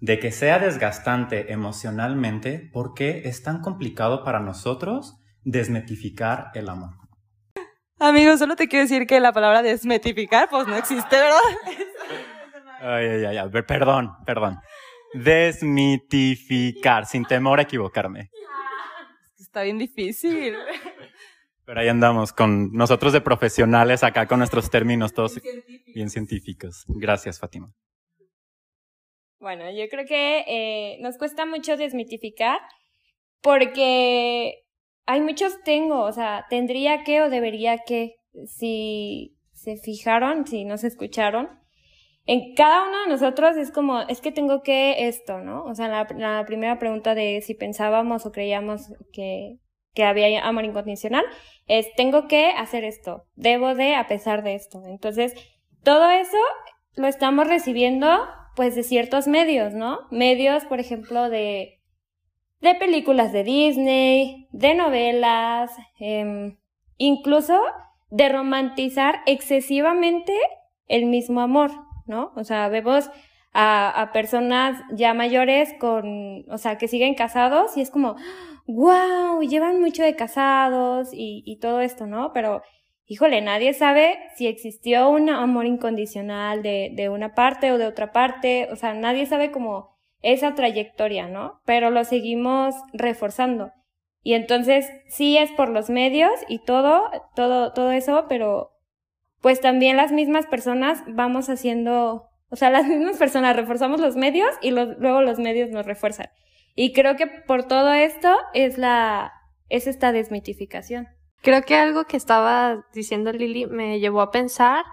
de 0.00 0.18
que 0.18 0.32
sea 0.32 0.58
desgastante 0.58 1.52
emocionalmente, 1.52 2.70
¿por 2.72 2.94
qué 2.94 3.22
es 3.24 3.42
tan 3.42 3.60
complicado 3.60 4.24
para 4.24 4.40
nosotros 4.40 5.16
desmetificar 5.44 6.50
el 6.54 6.68
amor? 6.68 6.94
Amigos, 7.98 8.40
solo 8.40 8.56
te 8.56 8.66
quiero 8.66 8.82
decir 8.82 9.06
que 9.06 9.20
la 9.20 9.32
palabra 9.32 9.62
desmetificar, 9.62 10.48
pues 10.50 10.66
no 10.66 10.76
existe, 10.76 11.16
¿verdad? 11.16 11.38
Ay, 12.80 13.06
ay, 13.24 13.36
ay, 13.36 13.48
perdón, 13.62 14.12
perdón. 14.26 14.58
Desmitificar, 15.14 17.06
sin 17.06 17.24
temor 17.24 17.60
a 17.60 17.62
equivocarme. 17.62 18.28
Está 19.52 19.64
bien 19.64 19.76
difícil. 19.76 20.54
Pero 21.66 21.78
ahí 21.78 21.88
andamos 21.88 22.32
con 22.32 22.72
nosotros 22.72 23.12
de 23.12 23.20
profesionales 23.20 24.02
acá 24.02 24.26
con 24.26 24.38
nuestros 24.38 24.70
términos 24.70 25.12
todos 25.12 25.38
bien 25.94 26.08
científicos. 26.08 26.86
Gracias, 26.88 27.38
Fátima. 27.38 27.70
Bueno, 29.40 29.70
yo 29.70 29.86
creo 29.90 30.06
que 30.06 30.44
eh, 30.48 30.98
nos 31.02 31.18
cuesta 31.18 31.44
mucho 31.44 31.76
desmitificar 31.76 32.60
porque 33.42 34.64
hay 35.04 35.20
muchos 35.20 35.62
tengo, 35.64 36.00
o 36.00 36.12
sea, 36.12 36.46
tendría 36.48 37.04
que 37.04 37.20
o 37.20 37.28
debería 37.28 37.76
que, 37.86 38.14
si 38.46 39.36
se 39.52 39.76
fijaron, 39.76 40.46
si 40.46 40.64
nos 40.64 40.82
escucharon, 40.82 41.61
en 42.26 42.54
cada 42.54 42.86
uno 42.86 43.02
de 43.02 43.08
nosotros 43.08 43.56
es 43.56 43.72
como, 43.72 44.00
es 44.02 44.20
que 44.20 44.30
tengo 44.30 44.62
que 44.62 45.08
esto, 45.08 45.40
¿no? 45.40 45.64
O 45.64 45.74
sea, 45.74 45.88
la, 45.88 46.44
primera 46.46 46.78
pregunta 46.78 47.14
de 47.14 47.40
si 47.42 47.54
pensábamos 47.54 48.26
o 48.26 48.32
creíamos 48.32 48.92
que, 49.12 49.58
que 49.92 50.04
había 50.04 50.46
amor 50.46 50.64
incondicional 50.64 51.24
es, 51.66 51.92
tengo 51.96 52.28
que 52.28 52.50
hacer 52.50 52.84
esto, 52.84 53.24
debo 53.34 53.74
de 53.74 53.96
a 53.96 54.06
pesar 54.06 54.44
de 54.44 54.54
esto. 54.54 54.82
Entonces, 54.86 55.34
todo 55.82 56.10
eso 56.10 56.38
lo 56.94 57.08
estamos 57.08 57.48
recibiendo 57.48 58.08
pues 58.54 58.76
de 58.76 58.82
ciertos 58.82 59.26
medios, 59.26 59.72
¿no? 59.72 60.00
Medios, 60.10 60.64
por 60.66 60.78
ejemplo, 60.78 61.28
de, 61.28 61.80
de 62.60 62.74
películas 62.76 63.32
de 63.32 63.44
Disney, 63.44 64.48
de 64.52 64.74
novelas, 64.74 65.72
eh, 65.98 66.56
incluso 66.98 67.60
de 68.10 68.28
romantizar 68.28 69.22
excesivamente 69.26 70.34
el 70.86 71.06
mismo 71.06 71.40
amor, 71.40 71.70
¿no? 72.12 72.32
O 72.36 72.44
sea, 72.44 72.68
vemos 72.68 73.10
a, 73.54 74.10
personas 74.12 74.80
ya 74.92 75.14
mayores 75.14 75.74
con, 75.80 76.44
o 76.50 76.58
sea, 76.58 76.76
que 76.78 76.88
siguen 76.88 77.14
casados 77.14 77.76
y 77.76 77.80
es 77.80 77.90
como, 77.90 78.16
wow, 78.66 79.40
llevan 79.42 79.80
mucho 79.80 80.02
de 80.02 80.14
casados 80.14 81.08
y, 81.12 81.42
y 81.46 81.58
todo 81.58 81.80
esto, 81.80 82.06
¿no? 82.06 82.32
Pero 82.32 82.62
híjole, 83.06 83.40
nadie 83.40 83.74
sabe 83.74 84.18
si 84.36 84.46
existió 84.46 85.08
un 85.08 85.28
amor 85.30 85.66
incondicional 85.66 86.62
de, 86.62 86.92
de 86.94 87.08
una 87.08 87.34
parte 87.34 87.72
o 87.72 87.78
de 87.78 87.86
otra 87.86 88.12
parte, 88.12 88.68
o 88.70 88.76
sea, 88.76 88.94
nadie 88.94 89.26
sabe 89.26 89.50
como 89.50 89.98
esa 90.22 90.54
trayectoria, 90.54 91.28
¿no? 91.28 91.60
Pero 91.64 91.90
lo 91.90 92.04
seguimos 92.04 92.74
reforzando. 92.92 93.72
Y 94.22 94.34
entonces 94.34 94.88
sí 95.08 95.36
es 95.36 95.50
por 95.52 95.68
los 95.68 95.90
medios 95.90 96.30
y 96.48 96.60
todo, 96.60 97.02
todo, 97.34 97.72
todo 97.72 97.90
eso, 97.90 98.26
pero 98.28 98.71
pues 99.42 99.60
también 99.60 99.96
las 99.98 100.12
mismas 100.12 100.46
personas 100.46 101.02
vamos 101.06 101.50
haciendo, 101.50 102.30
o 102.48 102.56
sea, 102.56 102.70
las 102.70 102.86
mismas 102.86 103.18
personas 103.18 103.54
reforzamos 103.56 104.00
los 104.00 104.16
medios 104.16 104.50
y 104.62 104.70
luego 104.70 105.20
los 105.20 105.38
medios 105.38 105.68
nos 105.70 105.84
refuerzan. 105.84 106.28
Y 106.74 106.94
creo 106.94 107.16
que 107.16 107.26
por 107.26 107.64
todo 107.64 107.92
esto 107.92 108.34
es 108.54 108.78
la, 108.78 109.32
es 109.68 109.86
esta 109.86 110.12
desmitificación. 110.12 111.08
Creo 111.42 111.62
que 111.62 111.74
algo 111.74 112.04
que 112.04 112.16
estaba 112.16 112.86
diciendo 112.94 113.32
Lili 113.32 113.66
me 113.66 113.98
llevó 113.98 114.20
a 114.22 114.30
pensar 114.30 114.84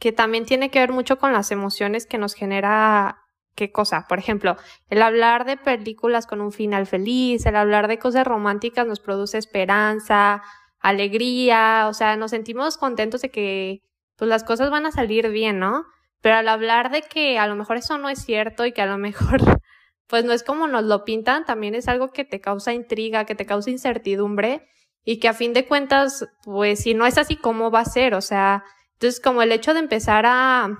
que 0.00 0.10
también 0.10 0.46
tiene 0.46 0.68
que 0.68 0.80
ver 0.80 0.90
mucho 0.90 1.18
con 1.18 1.32
las 1.32 1.52
emociones 1.52 2.06
que 2.06 2.18
nos 2.18 2.34
genera 2.34 3.20
qué 3.54 3.70
cosa. 3.70 4.06
Por 4.08 4.18
ejemplo, 4.18 4.56
el 4.90 5.00
hablar 5.00 5.44
de 5.44 5.56
películas 5.56 6.26
con 6.26 6.40
un 6.40 6.50
final 6.50 6.86
feliz, 6.86 7.46
el 7.46 7.54
hablar 7.54 7.86
de 7.86 8.00
cosas 8.00 8.26
románticas 8.26 8.84
nos 8.84 8.98
produce 8.98 9.38
esperanza, 9.38 10.42
alegría, 10.80 11.86
o 11.88 11.94
sea, 11.94 12.16
nos 12.16 12.32
sentimos 12.32 12.76
contentos 12.76 13.22
de 13.22 13.30
que 13.30 13.82
pues 14.22 14.28
las 14.28 14.44
cosas 14.44 14.70
van 14.70 14.86
a 14.86 14.92
salir 14.92 15.30
bien, 15.30 15.58
¿no? 15.58 15.84
Pero 16.20 16.36
al 16.36 16.46
hablar 16.46 16.92
de 16.92 17.02
que 17.02 17.40
a 17.40 17.48
lo 17.48 17.56
mejor 17.56 17.76
eso 17.76 17.98
no 17.98 18.08
es 18.08 18.20
cierto 18.24 18.64
y 18.64 18.70
que 18.70 18.80
a 18.80 18.86
lo 18.86 18.96
mejor 18.96 19.40
pues 20.06 20.24
no 20.24 20.32
es 20.32 20.44
como 20.44 20.68
nos 20.68 20.84
lo 20.84 21.04
pintan, 21.04 21.44
también 21.44 21.74
es 21.74 21.88
algo 21.88 22.12
que 22.12 22.24
te 22.24 22.40
causa 22.40 22.72
intriga, 22.72 23.24
que 23.24 23.34
te 23.34 23.46
causa 23.46 23.70
incertidumbre 23.70 24.68
y 25.02 25.18
que 25.18 25.26
a 25.26 25.32
fin 25.32 25.52
de 25.52 25.66
cuentas, 25.66 26.24
pues 26.44 26.84
si 26.84 26.94
no 26.94 27.04
es 27.04 27.18
así, 27.18 27.34
¿cómo 27.34 27.72
va 27.72 27.80
a 27.80 27.84
ser? 27.84 28.14
O 28.14 28.20
sea, 28.20 28.62
entonces 28.92 29.20
como 29.20 29.42
el 29.42 29.50
hecho 29.50 29.74
de 29.74 29.80
empezar 29.80 30.24
a, 30.24 30.70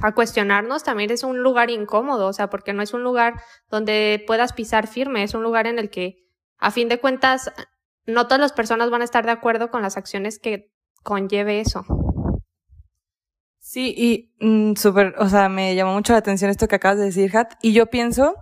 a 0.00 0.14
cuestionarnos 0.14 0.84
también 0.84 1.10
es 1.10 1.24
un 1.24 1.40
lugar 1.42 1.70
incómodo, 1.70 2.28
o 2.28 2.32
sea, 2.32 2.50
porque 2.50 2.72
no 2.72 2.82
es 2.82 2.94
un 2.94 3.02
lugar 3.02 3.34
donde 3.68 4.22
puedas 4.28 4.52
pisar 4.52 4.86
firme, 4.86 5.24
es 5.24 5.34
un 5.34 5.42
lugar 5.42 5.66
en 5.66 5.80
el 5.80 5.90
que, 5.90 6.18
a 6.56 6.70
fin 6.70 6.88
de 6.88 7.00
cuentas, 7.00 7.50
no 8.06 8.28
todas 8.28 8.40
las 8.40 8.52
personas 8.52 8.90
van 8.90 9.00
a 9.00 9.06
estar 9.06 9.26
de 9.26 9.32
acuerdo 9.32 9.72
con 9.72 9.82
las 9.82 9.96
acciones 9.96 10.38
que 10.38 10.70
conlleve 11.02 11.58
eso. 11.58 11.84
Sí, 13.72 13.94
y 13.96 14.34
mm, 14.44 14.74
súper, 14.74 15.14
o 15.18 15.28
sea, 15.28 15.48
me 15.48 15.76
llamó 15.76 15.92
mucho 15.92 16.12
la 16.12 16.18
atención 16.18 16.50
esto 16.50 16.66
que 16.66 16.74
acabas 16.74 16.98
de 16.98 17.04
decir, 17.04 17.36
Hat, 17.36 17.52
y 17.62 17.72
yo 17.72 17.86
pienso 17.86 18.34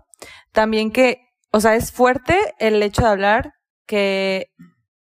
también 0.52 0.90
que, 0.90 1.20
o 1.52 1.61
sea, 1.61 1.75
es 1.75 1.92
fuerte 1.92 2.54
el 2.58 2.82
hecho 2.82 3.02
de 3.02 3.08
hablar 3.08 3.52
que, 3.87 4.54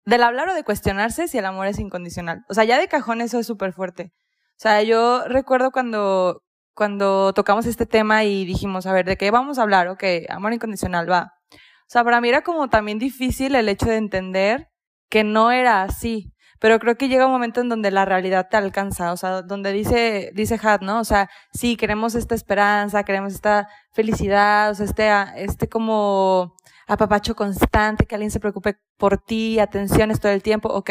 del 0.04 0.24
hablar 0.24 0.48
o 0.48 0.54
de 0.54 0.64
cuestionarse 0.64 1.28
si 1.28 1.38
el 1.38 1.44
amor 1.44 1.68
es 1.68 1.78
incondicional. 1.78 2.44
O 2.48 2.54
sea, 2.54 2.64
ya 2.64 2.80
de 2.80 2.88
cajón 2.88 3.20
eso 3.20 3.38
es 3.38 3.46
súper 3.46 3.72
fuerte. 3.72 4.12
O 4.56 4.60
sea, 4.60 4.82
yo 4.82 5.22
recuerdo 5.28 5.70
cuando, 5.70 6.42
cuando 6.74 7.32
tocamos 7.32 7.66
este 7.66 7.86
tema 7.86 8.24
y 8.24 8.44
dijimos, 8.44 8.86
a 8.86 8.92
ver, 8.92 9.06
¿de 9.06 9.16
qué 9.16 9.30
vamos 9.30 9.60
a 9.60 9.62
hablar? 9.62 9.86
Ok, 9.86 10.02
amor 10.30 10.52
incondicional, 10.52 11.08
va. 11.08 11.34
O 11.52 11.56
sea, 11.86 12.02
para 12.02 12.20
mí 12.20 12.28
era 12.28 12.42
como 12.42 12.68
también 12.68 12.98
difícil 12.98 13.54
el 13.54 13.68
hecho 13.68 13.86
de 13.86 13.98
entender 13.98 14.68
que 15.08 15.22
no 15.22 15.52
era 15.52 15.84
así. 15.84 16.32
Pero 16.60 16.78
creo 16.78 16.96
que 16.96 17.08
llega 17.08 17.26
un 17.26 17.32
momento 17.32 17.60
en 17.60 17.68
donde 17.68 17.90
la 17.90 18.04
realidad 18.04 18.48
te 18.50 18.56
alcanza, 18.56 19.12
o 19.12 19.16
sea, 19.16 19.42
donde 19.42 19.72
dice, 19.72 20.32
dice 20.34 20.58
Hat, 20.62 20.82
¿no? 20.82 21.00
O 21.00 21.04
sea, 21.04 21.30
sí, 21.52 21.76
queremos 21.76 22.14
esta 22.14 22.34
esperanza, 22.34 23.04
queremos 23.04 23.34
esta 23.34 23.68
felicidad, 23.92 24.70
o 24.70 24.74
sea, 24.74 24.86
este, 24.86 25.44
este 25.44 25.68
como 25.68 26.54
apapacho 26.86 27.36
constante, 27.36 28.06
que 28.06 28.14
alguien 28.14 28.30
se 28.30 28.40
preocupe 28.40 28.76
por 28.96 29.18
ti, 29.18 29.58
atenciones 29.60 30.20
todo 30.20 30.32
el 30.32 30.42
tiempo, 30.42 30.68
ok. 30.70 30.90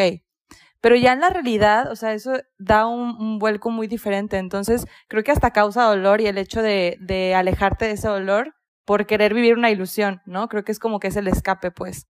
Pero 0.81 0.95
ya 0.95 1.13
en 1.13 1.21
la 1.21 1.29
realidad, 1.29 1.91
o 1.91 1.95
sea, 1.95 2.13
eso 2.13 2.33
da 2.59 2.86
un, 2.86 3.17
un, 3.19 3.39
vuelco 3.39 3.71
muy 3.71 3.88
diferente. 3.88 4.38
Entonces, 4.38 4.86
creo 5.07 5.24
que 5.24 5.31
hasta 5.31 5.51
causa 5.51 5.83
dolor 5.83 6.21
y 6.21 6.27
el 6.27 6.38
hecho 6.38 6.62
de, 6.62 6.97
de 7.01 7.36
alejarte 7.36 7.86
de 7.86 7.91
ese 7.93 8.07
dolor 8.07 8.53
por 8.86 9.05
querer 9.05 9.33
vivir 9.33 9.55
una 9.55 9.71
ilusión, 9.71 10.21
¿no? 10.25 10.47
Creo 10.47 10.63
que 10.63 10.71
es 10.71 10.79
como 10.79 11.00
que 11.00 11.07
es 11.07 11.15
el 11.17 11.27
escape, 11.27 11.71
pues. 11.71 12.07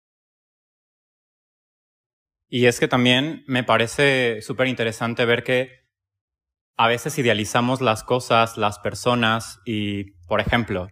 Y 2.54 2.66
es 2.66 2.82
que 2.82 2.90
también 2.90 3.46
me 3.48 3.64
parece 3.64 4.42
súper 4.42 4.68
interesante 4.68 5.24
ver 5.24 5.46
que 5.46 5.86
a 6.76 6.90
veces 6.90 7.18
idealizamos 7.18 7.80
las 7.80 8.04
cosas, 8.04 8.58
las 8.58 8.78
personas 8.78 9.62
y, 9.66 10.12
por 10.28 10.42
ejemplo, 10.42 10.90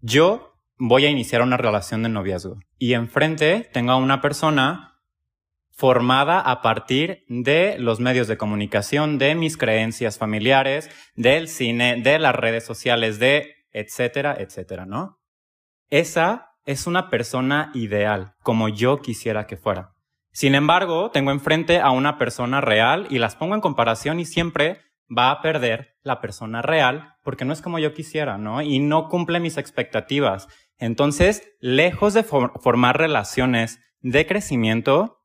yo 0.00 0.58
voy 0.76 1.06
a 1.06 1.08
iniciar 1.08 1.42
una 1.42 1.56
relación 1.56 2.02
de 2.02 2.08
noviazgo 2.08 2.58
y 2.78 2.94
enfrente 2.94 3.70
tengo 3.72 3.92
a 3.92 3.96
una 3.96 4.20
persona 4.20 5.00
formada 5.70 6.40
a 6.40 6.62
partir 6.62 7.24
de 7.28 7.76
los 7.78 8.00
medios 8.00 8.26
de 8.26 8.36
comunicación, 8.36 9.18
de 9.18 9.36
mis 9.36 9.56
creencias 9.56 10.18
familiares, 10.18 10.90
del 11.14 11.46
cine, 11.46 12.02
de 12.02 12.18
las 12.18 12.34
redes 12.34 12.66
sociales, 12.66 13.20
de 13.20 13.54
etcétera, 13.70 14.34
etcétera, 14.36 14.84
¿no? 14.84 15.20
Esa 15.90 16.54
es 16.64 16.88
una 16.88 17.08
persona 17.08 17.70
ideal, 17.72 18.34
como 18.42 18.68
yo 18.68 19.00
quisiera 19.00 19.46
que 19.46 19.56
fuera. 19.56 19.95
Sin 20.36 20.54
embargo, 20.54 21.10
tengo 21.10 21.30
enfrente 21.30 21.80
a 21.80 21.92
una 21.92 22.18
persona 22.18 22.60
real 22.60 23.06
y 23.08 23.18
las 23.18 23.36
pongo 23.36 23.54
en 23.54 23.62
comparación 23.62 24.20
y 24.20 24.26
siempre 24.26 24.82
va 25.08 25.30
a 25.30 25.40
perder 25.40 25.96
la 26.02 26.20
persona 26.20 26.60
real 26.60 27.14
porque 27.22 27.46
no 27.46 27.54
es 27.54 27.62
como 27.62 27.78
yo 27.78 27.94
quisiera, 27.94 28.36
¿no? 28.36 28.60
Y 28.60 28.78
no 28.78 29.08
cumple 29.08 29.40
mis 29.40 29.56
expectativas. 29.56 30.46
Entonces, 30.76 31.42
lejos 31.58 32.12
de 32.12 32.22
formar 32.22 32.98
relaciones 32.98 33.80
de 34.00 34.26
crecimiento 34.26 35.22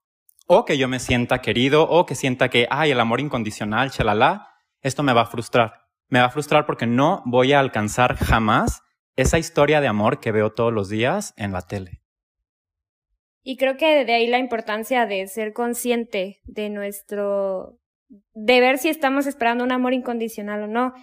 o 0.48 0.64
que 0.64 0.78
yo 0.78 0.88
me 0.88 1.00
sienta 1.00 1.42
querido 1.42 1.90
o 1.90 2.06
que 2.06 2.16
sienta 2.16 2.48
que, 2.48 2.68
ay, 2.72 2.92
el 2.92 3.00
amor 3.02 3.20
incondicional, 3.20 3.92
chalala, 3.92 4.48
esto 4.80 5.04
me 5.04 5.12
va 5.12 5.24
a 5.24 5.26
frustrar 5.26 5.82
me 6.08 6.20
va 6.20 6.26
a 6.26 6.30
frustrar 6.30 6.66
porque 6.66 6.86
no 6.86 7.24
voy 7.26 7.54
a 7.54 7.60
alcanzar 7.60 8.18
jamás 8.18 8.84
esa 9.16 9.40
historia 9.40 9.82
de 9.82 9.88
amor 9.88 10.20
que 10.20 10.32
veo 10.32 10.52
todos 10.52 10.72
los 10.72 10.90
días 10.90 11.34
en 11.38 11.54
la 11.54 11.62
tele. 11.62 12.01
Y 13.44 13.58
creo 13.58 13.78
que 13.78 14.06
de 14.06 14.14
ahí 14.14 14.28
la 14.28 14.40
importancia 14.40 15.06
de 15.06 15.28
ser 15.28 15.54
consciente 15.54 16.42
de 16.44 16.70
nuestro, 16.70 17.80
de 18.34 18.60
ver 18.60 18.78
si 18.78 18.90
estamos 18.90 19.26
esperando 19.26 19.64
un 19.64 19.72
amor 19.72 19.94
incondicional 19.94 20.64
o 20.64 20.68
no. 20.68 20.94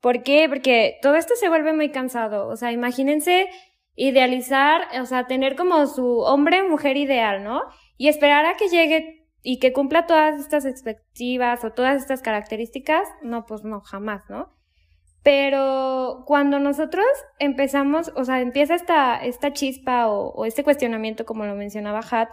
¿Por 0.00 0.22
qué? 0.22 0.48
Porque 0.48 0.98
todo 1.02 1.16
esto 1.16 1.34
se 1.34 1.48
vuelve 1.48 1.72
muy 1.72 1.90
cansado. 1.90 2.46
O 2.48 2.56
sea, 2.56 2.70
imagínense 2.70 3.48
idealizar, 3.96 4.82
o 5.00 5.06
sea, 5.06 5.26
tener 5.26 5.56
como 5.56 5.86
su 5.86 6.20
hombre 6.20 6.62
mujer 6.62 6.96
ideal, 6.96 7.42
¿no? 7.42 7.62
Y 7.96 8.06
esperar 8.08 8.46
a 8.46 8.56
que 8.56 8.68
llegue 8.68 9.26
y 9.42 9.58
que 9.58 9.72
cumpla 9.72 10.06
todas 10.06 10.38
estas 10.38 10.64
expectativas 10.66 11.64
o 11.64 11.72
todas 11.72 11.96
estas 11.96 12.22
características, 12.22 13.08
no, 13.22 13.44
pues 13.44 13.64
no, 13.64 13.80
jamás, 13.80 14.22
¿no? 14.28 14.57
Pero 15.22 16.24
cuando 16.26 16.58
nosotros 16.58 17.06
empezamos, 17.38 18.12
o 18.14 18.24
sea, 18.24 18.40
empieza 18.40 18.74
esta, 18.74 19.16
esta 19.16 19.52
chispa 19.52 20.08
o, 20.08 20.44
este 20.44 20.64
cuestionamiento, 20.64 21.26
como 21.26 21.44
lo 21.44 21.54
mencionaba 21.54 22.00
Hat, 22.10 22.28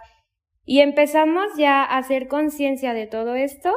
y 0.64 0.80
empezamos 0.80 1.44
ya 1.56 1.82
a 1.82 1.98
hacer 1.98 2.28
conciencia 2.28 2.92
de 2.94 3.06
todo 3.06 3.34
esto, 3.34 3.72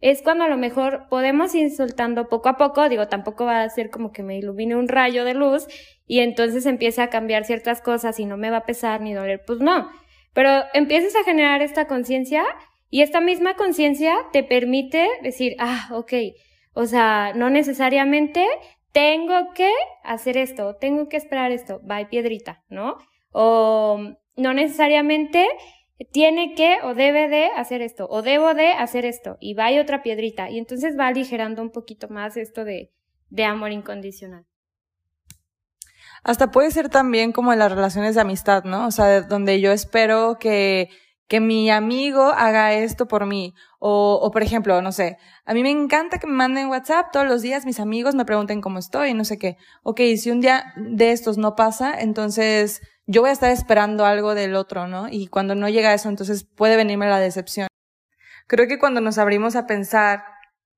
es 0.00 0.22
cuando 0.22 0.44
a 0.44 0.48
lo 0.48 0.56
mejor 0.56 1.06
podemos 1.08 1.54
ir 1.54 1.70
soltando 1.70 2.28
poco 2.28 2.48
a 2.48 2.56
poco, 2.56 2.88
digo, 2.88 3.06
tampoco 3.06 3.44
va 3.44 3.62
a 3.62 3.68
ser 3.68 3.90
como 3.90 4.10
que 4.10 4.24
me 4.24 4.36
ilumine 4.36 4.74
un 4.74 4.88
rayo 4.88 5.24
de 5.24 5.34
luz 5.34 5.66
y 6.06 6.20
entonces 6.20 6.66
empiece 6.66 7.02
a 7.02 7.10
cambiar 7.10 7.44
ciertas 7.44 7.80
cosas 7.80 8.18
y 8.18 8.26
no 8.26 8.36
me 8.36 8.50
va 8.50 8.58
a 8.58 8.66
pesar 8.66 9.00
ni 9.00 9.12
doler, 9.12 9.42
pues 9.46 9.60
no. 9.60 9.88
Pero 10.34 10.50
empiezas 10.74 11.14
a 11.14 11.24
generar 11.24 11.62
esta 11.62 11.86
conciencia 11.86 12.44
y 12.90 13.02
esta 13.02 13.20
misma 13.20 13.54
conciencia 13.54 14.16
te 14.32 14.42
permite 14.42 15.08
decir, 15.22 15.54
ah, 15.58 15.88
ok, 15.92 16.12
o 16.74 16.86
sea, 16.86 17.32
no 17.34 17.50
necesariamente 17.50 18.46
tengo 18.92 19.52
que 19.54 19.70
hacer 20.04 20.36
esto, 20.36 20.76
tengo 20.76 21.08
que 21.08 21.16
esperar 21.16 21.52
esto, 21.52 21.80
va 21.88 22.08
piedrita, 22.08 22.62
¿no? 22.68 22.98
O 23.30 23.98
no 24.36 24.54
necesariamente 24.54 25.48
tiene 26.10 26.54
que 26.54 26.78
o 26.82 26.94
debe 26.94 27.28
de 27.28 27.46
hacer 27.56 27.82
esto, 27.82 28.06
o 28.10 28.22
debo 28.22 28.54
de 28.54 28.72
hacer 28.72 29.04
esto, 29.04 29.36
y 29.40 29.54
va 29.54 29.70
otra 29.80 30.02
piedrita, 30.02 30.50
y 30.50 30.58
entonces 30.58 30.98
va 30.98 31.06
aligerando 31.06 31.62
un 31.62 31.70
poquito 31.70 32.08
más 32.08 32.36
esto 32.36 32.64
de, 32.64 32.92
de 33.30 33.44
amor 33.44 33.72
incondicional. 33.72 34.46
Hasta 36.24 36.50
puede 36.50 36.70
ser 36.70 36.88
también 36.88 37.32
como 37.32 37.52
en 37.52 37.58
las 37.58 37.72
relaciones 37.72 38.14
de 38.14 38.20
amistad, 38.20 38.64
¿no? 38.64 38.86
O 38.86 38.90
sea, 38.90 39.22
donde 39.22 39.60
yo 39.60 39.72
espero 39.72 40.38
que 40.38 40.88
que 41.28 41.40
mi 41.40 41.70
amigo 41.70 42.24
haga 42.24 42.72
esto 42.74 43.08
por 43.08 43.26
mí. 43.26 43.54
O, 43.78 44.18
o, 44.22 44.30
por 44.30 44.42
ejemplo, 44.42 44.80
no 44.82 44.92
sé, 44.92 45.16
a 45.44 45.54
mí 45.54 45.62
me 45.62 45.70
encanta 45.70 46.18
que 46.18 46.26
me 46.26 46.34
manden 46.34 46.68
WhatsApp 46.68 47.10
todos 47.12 47.26
los 47.26 47.42
días, 47.42 47.64
mis 47.64 47.80
amigos 47.80 48.14
me 48.14 48.24
pregunten 48.24 48.60
cómo 48.60 48.78
estoy, 48.78 49.14
no 49.14 49.24
sé 49.24 49.38
qué. 49.38 49.56
Ok, 49.82 50.00
si 50.16 50.30
un 50.30 50.40
día 50.40 50.72
de 50.76 51.12
estos 51.12 51.38
no 51.38 51.54
pasa, 51.54 51.98
entonces 51.98 52.80
yo 53.06 53.22
voy 53.22 53.30
a 53.30 53.32
estar 53.32 53.50
esperando 53.50 54.04
algo 54.04 54.34
del 54.34 54.54
otro, 54.54 54.86
¿no? 54.86 55.08
Y 55.10 55.26
cuando 55.26 55.54
no 55.54 55.68
llega 55.68 55.94
eso, 55.94 56.08
entonces 56.08 56.44
puede 56.44 56.76
venirme 56.76 57.08
la 57.08 57.18
decepción. 57.18 57.68
Creo 58.46 58.68
que 58.68 58.78
cuando 58.78 59.00
nos 59.00 59.18
abrimos 59.18 59.56
a 59.56 59.66
pensar 59.66 60.24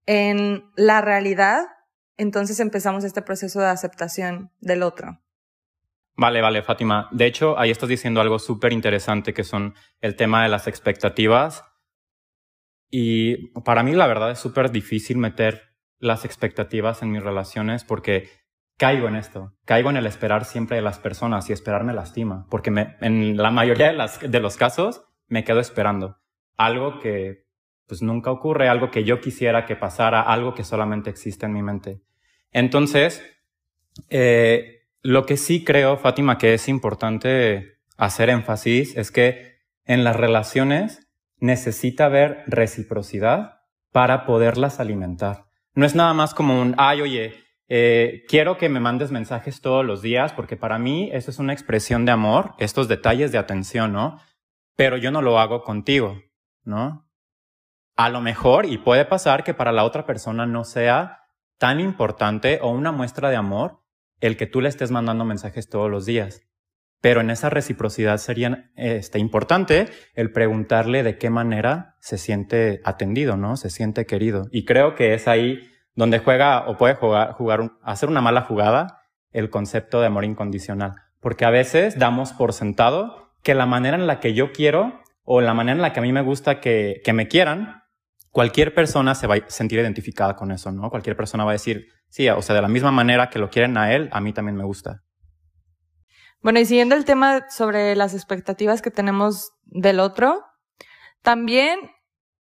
en 0.07 0.65
la 0.77 1.01
realidad, 1.01 1.67
entonces 2.17 2.61
empezamos 2.61 3.05
este 3.05 3.23
proceso 3.23 3.61
de 3.61 3.67
aceptación 3.67 4.51
del 4.61 4.83
otro. 4.83 5.21
Vale, 6.16 6.40
vale, 6.40 6.62
Fátima. 6.62 7.09
De 7.11 7.26
hecho, 7.26 7.59
ahí 7.59 7.71
estás 7.71 7.88
diciendo 7.88 8.21
algo 8.21 8.38
súper 8.38 8.73
interesante 8.73 9.35
que 9.35 9.44
son 9.44 9.75
el 10.00 10.14
tema 10.14 10.42
de 10.42 10.49
las 10.49 10.68
expectativas. 10.68 11.64
Y 12.90 13.49
para 13.62 13.83
mí 13.83 13.92
la 13.92 14.06
verdad 14.06 14.30
es 14.30 14.38
súper 14.38 14.71
difícil 14.71 15.18
meter 15.18 15.75
las 15.99 16.25
expectativas 16.25 17.02
en 17.02 17.11
mis 17.11 17.23
relaciones 17.23 17.83
porque 17.83 18.28
caigo 18.76 19.09
en 19.09 19.16
esto, 19.16 19.52
caigo 19.64 19.90
en 19.90 19.97
el 19.97 20.06
esperar 20.06 20.44
siempre 20.44 20.76
de 20.76 20.83
las 20.83 20.99
personas 20.99 21.49
y 21.49 21.52
esperar 21.52 21.85
me 21.85 21.94
lastima, 21.94 22.47
porque 22.50 22.71
me, 22.71 22.97
en 23.00 23.37
la 23.37 23.50
mayoría 23.50 23.88
de, 23.88 23.94
las, 23.94 24.21
de 24.21 24.40
los 24.40 24.56
casos 24.56 25.04
me 25.28 25.44
quedo 25.44 25.61
esperando 25.61 26.18
algo 26.56 27.00
que 27.00 27.44
pues 27.87 28.02
nunca 28.02 28.30
ocurre, 28.30 28.68
algo 28.68 28.90
que 28.90 29.04
yo 29.04 29.21
quisiera 29.21 29.66
que 29.66 29.76
pasara, 29.76 30.23
algo 30.23 30.54
que 30.54 30.64
solamente 30.64 31.11
existe 31.11 31.47
en 31.47 31.52
mi 31.52 31.62
mente. 31.62 32.00
Entonces, 32.50 33.23
eh, 34.09 34.74
lo 35.04 35.26
que 35.26 35.37
sí 35.37 35.64
creo, 35.64 35.99
Fátima, 35.99 36.38
que 36.38 36.54
es 36.54 36.66
importante 36.66 37.76
hacer 37.99 38.30
énfasis 38.30 38.96
es 38.96 39.12
que 39.12 39.58
en 39.84 40.02
las 40.02 40.16
relaciones 40.16 41.06
necesita 41.38 42.06
haber 42.06 42.42
reciprocidad 42.46 43.61
para 43.92 44.25
poderlas 44.25 44.80
alimentar. 44.80 45.44
No 45.75 45.84
es 45.84 45.94
nada 45.94 46.14
más 46.14 46.32
como 46.32 46.61
un, 46.61 46.75
ay, 46.78 47.02
oye, 47.02 47.34
eh, 47.68 48.23
quiero 48.28 48.56
que 48.56 48.70
me 48.70 48.80
mandes 48.80 49.11
mensajes 49.11 49.61
todos 49.61 49.84
los 49.84 50.00
días, 50.00 50.32
porque 50.32 50.56
para 50.56 50.78
mí 50.78 51.11
eso 51.12 51.30
es 51.30 51.38
una 51.38 51.52
expresión 51.52 52.06
de 52.06 52.12
amor, 52.12 52.54
estos 52.58 52.88
detalles 52.88 53.30
de 53.30 53.38
atención, 53.38 53.92
¿no? 53.92 54.20
Pero 54.75 54.96
yo 54.96 55.11
no 55.11 55.20
lo 55.20 55.38
hago 55.38 55.64
contigo, 55.64 56.18
¿no? 56.64 57.06
A 57.94 58.08
lo 58.08 58.23
mejor, 58.23 58.64
y 58.64 58.78
puede 58.78 59.04
pasar 59.04 59.44
que 59.44 59.52
para 59.52 59.70
la 59.70 59.84
otra 59.84 60.06
persona 60.06 60.46
no 60.46 60.64
sea 60.64 61.20
tan 61.58 61.78
importante 61.78 62.58
o 62.62 62.70
una 62.70 62.90
muestra 62.90 63.28
de 63.28 63.37
amor 63.37 63.84
el 64.26 64.38
que 64.38 64.47
tú 64.47 64.62
le 64.62 64.71
estés 64.71 64.90
mandando 64.90 65.26
mensajes 65.26 65.69
todos 65.69 65.90
los 65.90 66.07
días. 66.07 66.43
Pero 67.02 67.21
en 67.21 67.28
esa 67.28 67.50
reciprocidad 67.50 68.16
sería 68.16 68.71
este, 68.75 69.19
importante 69.19 69.88
el 70.14 70.33
preguntarle 70.33 71.02
de 71.02 71.19
qué 71.19 71.28
manera 71.28 71.97
se 72.00 72.16
siente 72.16 72.81
atendido, 72.85 73.37
¿no? 73.37 73.59
Se 73.59 73.69
siente 73.69 74.07
querido. 74.07 74.47
Y 74.50 74.64
creo 74.64 74.95
que 74.95 75.12
es 75.12 75.28
ahí 75.28 75.69
donde 75.95 76.21
juega 76.21 76.66
o 76.66 76.78
puede 76.78 76.95
jugar, 76.95 77.33
jugar, 77.33 77.73
hacer 77.83 78.09
una 78.09 78.23
mala 78.23 78.40
jugada 78.40 79.02
el 79.31 79.50
concepto 79.50 80.00
de 80.00 80.07
amor 80.07 80.25
incondicional. 80.25 80.95
Porque 81.21 81.45
a 81.45 81.50
veces 81.50 81.99
damos 81.99 82.33
por 82.33 82.54
sentado 82.54 83.35
que 83.43 83.54
la 83.54 83.66
manera 83.66 83.99
en 83.99 84.07
la 84.07 84.21
que 84.21 84.33
yo 84.33 84.52
quiero 84.52 85.02
o 85.23 85.43
la 85.43 85.52
manera 85.52 85.76
en 85.76 85.83
la 85.83 85.93
que 85.93 86.00
a 86.00 86.02
mí 86.02 86.14
me 86.14 86.23
gusta 86.23 86.61
que, 86.61 87.02
que 87.04 87.12
me 87.12 87.28
quieran, 87.28 87.83
cualquier 88.31 88.75
persona 88.75 89.14
se 89.14 89.26
va 89.26 89.35
a 89.35 89.49
sentir 89.49 89.81
identificada 89.81 90.35
con 90.35 90.50
eso, 90.50 90.73
¿no? 90.73 90.88
Cualquier 90.88 91.14
persona 91.14 91.45
va 91.45 91.50
a 91.50 91.61
decir, 91.61 91.88
sí, 92.14 92.28
o 92.28 92.42
sea, 92.42 92.54
de 92.54 92.62
la 92.62 92.68
misma 92.68 92.92
manera 92.92 93.28
que 93.28 93.40
lo 93.40 93.50
quieren 93.50 93.76
a 93.76 93.92
él, 93.92 94.09
a 94.12 94.21
mí 94.21 94.33
también 94.33 94.56
me 94.56 94.64
gusta. 94.64 95.02
Bueno, 96.42 96.61
y 96.61 96.64
siguiendo 96.64 96.94
el 96.94 97.04
tema 97.04 97.50
sobre 97.50 97.97
las 97.97 98.14
expectativas 98.14 98.83
que 98.83 98.92
tenemos 98.92 99.50
del 99.64 99.99
otro, 99.99 100.44
también 101.23 101.80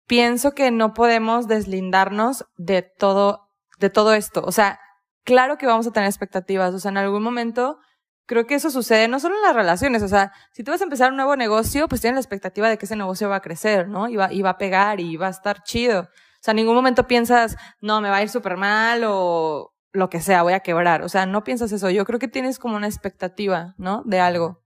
pienso 0.06 0.52
que 0.52 0.70
no 0.70 0.92
podemos 0.92 1.48
deslindarnos 1.48 2.44
de 2.58 2.82
todo, 2.82 3.48
de 3.78 3.88
todo 3.88 4.12
esto. 4.12 4.42
O 4.44 4.52
sea, 4.52 4.78
claro 5.24 5.56
que 5.56 5.66
vamos 5.66 5.86
a 5.86 5.92
tener 5.92 6.08
expectativas. 6.08 6.74
O 6.74 6.78
sea, 6.78 6.90
en 6.90 6.98
algún 6.98 7.22
momento 7.22 7.78
creo 8.26 8.46
que 8.46 8.56
eso 8.56 8.70
sucede 8.70 9.08
no 9.08 9.20
solo 9.20 9.36
en 9.36 9.42
las 9.42 9.54
relaciones. 9.54 10.02
O 10.02 10.08
sea, 10.08 10.32
si 10.52 10.64
tú 10.64 10.70
vas 10.70 10.82
a 10.82 10.84
empezar 10.84 11.10
un 11.12 11.16
nuevo 11.16 11.34
negocio, 11.36 11.88
pues 11.88 12.02
tienes 12.02 12.16
la 12.16 12.20
expectativa 12.20 12.68
de 12.68 12.76
que 12.76 12.84
ese 12.84 12.96
negocio 12.96 13.30
va 13.30 13.36
a 13.36 13.40
crecer, 13.40 13.88
¿no? 13.88 14.08
Y 14.08 14.16
va, 14.16 14.30
y 14.30 14.42
va 14.42 14.50
a 14.50 14.58
pegar 14.58 15.00
y 15.00 15.16
va 15.16 15.28
a 15.28 15.30
estar 15.30 15.62
chido. 15.62 16.08
O 16.42 16.44
sea, 16.44 16.52
en 16.52 16.56
ningún 16.56 16.74
momento 16.74 17.06
piensas, 17.06 17.56
no, 17.80 18.00
me 18.00 18.10
va 18.10 18.16
a 18.16 18.22
ir 18.24 18.28
súper 18.28 18.56
mal 18.56 19.04
o 19.06 19.72
lo 19.92 20.10
que 20.10 20.20
sea, 20.20 20.42
voy 20.42 20.54
a 20.54 20.60
quebrar. 20.60 21.02
O 21.02 21.08
sea, 21.08 21.24
no 21.24 21.44
piensas 21.44 21.70
eso. 21.70 21.88
Yo 21.88 22.04
creo 22.04 22.18
que 22.18 22.26
tienes 22.26 22.58
como 22.58 22.74
una 22.74 22.88
expectativa, 22.88 23.74
¿no? 23.78 24.02
De 24.06 24.18
algo. 24.18 24.60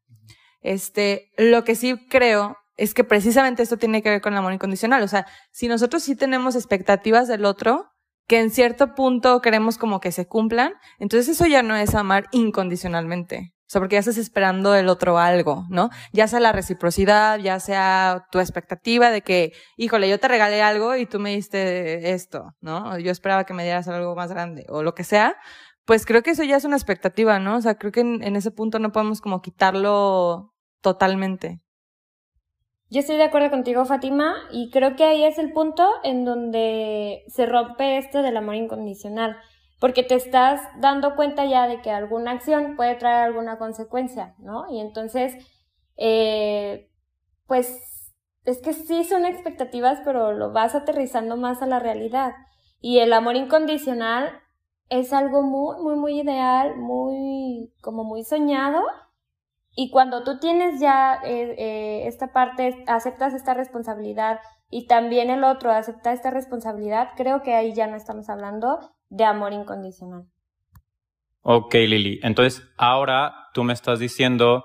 Este, 0.63 1.33
lo 1.37 1.65
que 1.65 1.75
sí 1.75 2.09
creo 2.09 2.57
es 2.79 2.95
que 2.95 3.05
precisamente 3.05 3.63
esto 3.63 3.77
tiene 3.77 4.03
que 4.03 4.09
ver 4.09 4.23
con 4.23 4.33
el 4.33 4.39
amor 4.39 4.55
incondicional. 4.55 5.03
O 5.03 5.09
sea, 5.09 5.27
si 5.53 5.69
nosotros 5.69 6.03
sí 6.03 6.17
tenemos 6.17 6.57
expectativas 6.57 7.29
del 7.29 7.45
otro, 7.45 7.91
que 8.27 8.41
en 8.41 8.49
cierto 8.49 8.95
punto 8.95 9.43
queremos 9.43 9.77
como 9.77 10.01
que 10.01 10.13
se 10.13 10.27
cumplan, 10.27 10.73
entonces 10.99 11.29
eso 11.29 11.45
ya 11.45 11.63
no 11.63 11.77
es 11.77 11.95
amar 11.95 12.25
incondicionalmente. 12.33 13.53
O 13.67 13.69
sea, 13.69 13.81
porque 13.81 13.97
ya 13.97 14.01
estás 14.01 14.17
esperando 14.17 14.71
del 14.71 14.89
otro 14.89 15.19
algo, 15.19 15.65
¿no? 15.71 15.91
Ya 16.13 16.29
sea 16.29 16.39
la 16.39 16.53
reciprocidad, 16.53 17.41
ya 17.41 17.59
sea 17.59 18.29
tu 18.31 18.39
expectativa 18.39 19.11
de 19.11 19.23
que, 19.23 19.55
híjole, 19.77 20.09
yo 20.09 20.21
te 20.21 20.29
regalé 20.29 20.63
algo 20.63 20.95
y 20.95 21.05
tú 21.05 21.19
me 21.19 21.31
diste 21.35 22.13
esto, 22.13 22.55
¿no? 22.61 22.97
Yo 23.01 23.11
esperaba 23.11 23.43
que 23.43 23.55
me 23.55 23.65
dieras 23.65 23.89
algo 23.89 24.15
más 24.15 24.31
grande 24.31 24.67
o 24.69 24.85
lo 24.85 24.95
que 24.95 25.03
sea. 25.03 25.37
Pues 25.85 26.07
creo 26.07 26.23
que 26.23 26.31
eso 26.31 26.45
ya 26.45 26.57
es 26.57 26.65
una 26.65 26.77
expectativa, 26.77 27.41
¿no? 27.41 27.57
O 27.57 27.61
sea, 27.61 27.75
creo 27.75 27.91
que 27.91 28.01
en, 28.01 28.23
en 28.23 28.37
ese 28.37 28.53
punto 28.53 28.79
no 28.79 28.93
podemos 28.93 29.21
como 29.21 29.43
quitarlo 29.43 30.55
totalmente. 30.81 31.61
Yo 32.89 33.01
estoy 33.01 33.17
de 33.17 33.25
acuerdo 33.25 33.51
contigo, 33.51 33.85
Fátima, 33.85 34.37
y 34.53 34.71
creo 34.71 34.95
que 34.95 35.03
ahí 35.03 35.25
es 35.25 35.39
el 35.39 35.53
punto 35.53 35.89
en 36.05 36.25
donde 36.25 37.25
se 37.27 37.47
rompe 37.47 37.99
esto 37.99 38.23
del 38.23 38.37
amor 38.37 38.55
incondicional 38.55 39.37
porque 39.79 40.03
te 40.03 40.15
estás 40.15 40.61
dando 40.79 41.17
cuenta 41.17 41.45
ya 41.45 41.69
de 41.69 41.83
que 41.83 41.91
alguna 41.91 42.33
acción 42.33 42.77
puede 42.77 42.95
traer 42.95 43.25
alguna 43.25 43.59
consecuencia, 43.59 44.35
¿no? 44.39 44.71
Y 44.71 44.81
entonces, 44.81 45.35
eh, 45.97 46.91
pues 47.47 48.13
es 48.45 48.59
que 48.63 48.73
sí 48.73 49.05
son 49.05 49.27
expectativas, 49.27 50.01
pero 50.05 50.33
lo 50.33 50.53
vas 50.53 50.75
aterrizando 50.75 51.37
más 51.37 51.63
a 51.63 51.67
la 51.67 51.79
realidad. 51.79 52.35
Y 52.81 53.01
el 53.01 53.13
amor 53.13 53.37
incondicional 53.37 54.41
es 54.89 55.13
algo 55.13 55.43
muy, 55.43 55.83
muy, 55.83 55.97
muy 55.97 56.21
ideal, 56.21 56.77
muy, 56.77 57.73
como 57.83 58.05
muy 58.05 58.25
soñado. 58.25 58.83
Y 59.75 59.91
cuando 59.91 60.25
tú 60.25 60.39
tienes 60.39 60.81
ya 60.81 61.21
eh, 61.25 61.55
eh, 61.59 62.07
esta 62.07 62.33
parte, 62.33 62.85
aceptas 62.87 63.35
esta 63.35 63.53
responsabilidad 63.53 64.41
y 64.71 64.87
también 64.87 65.29
el 65.29 65.45
otro 65.45 65.71
acepta 65.71 66.13
esta 66.13 66.31
responsabilidad, 66.31 67.11
creo 67.17 67.43
que 67.43 67.55
ahí 67.55 67.75
ya 67.75 67.87
no 67.87 67.97
estamos 67.97 68.31
hablando 68.31 68.96
de 69.09 69.25
amor 69.25 69.53
incondicional. 69.53 70.27
Ok, 71.43 71.75
Lili. 71.75 72.19
Entonces, 72.23 72.69
ahora 72.77 73.51
tú 73.55 73.63
me 73.63 73.73
estás 73.73 73.99
diciendo 73.99 74.65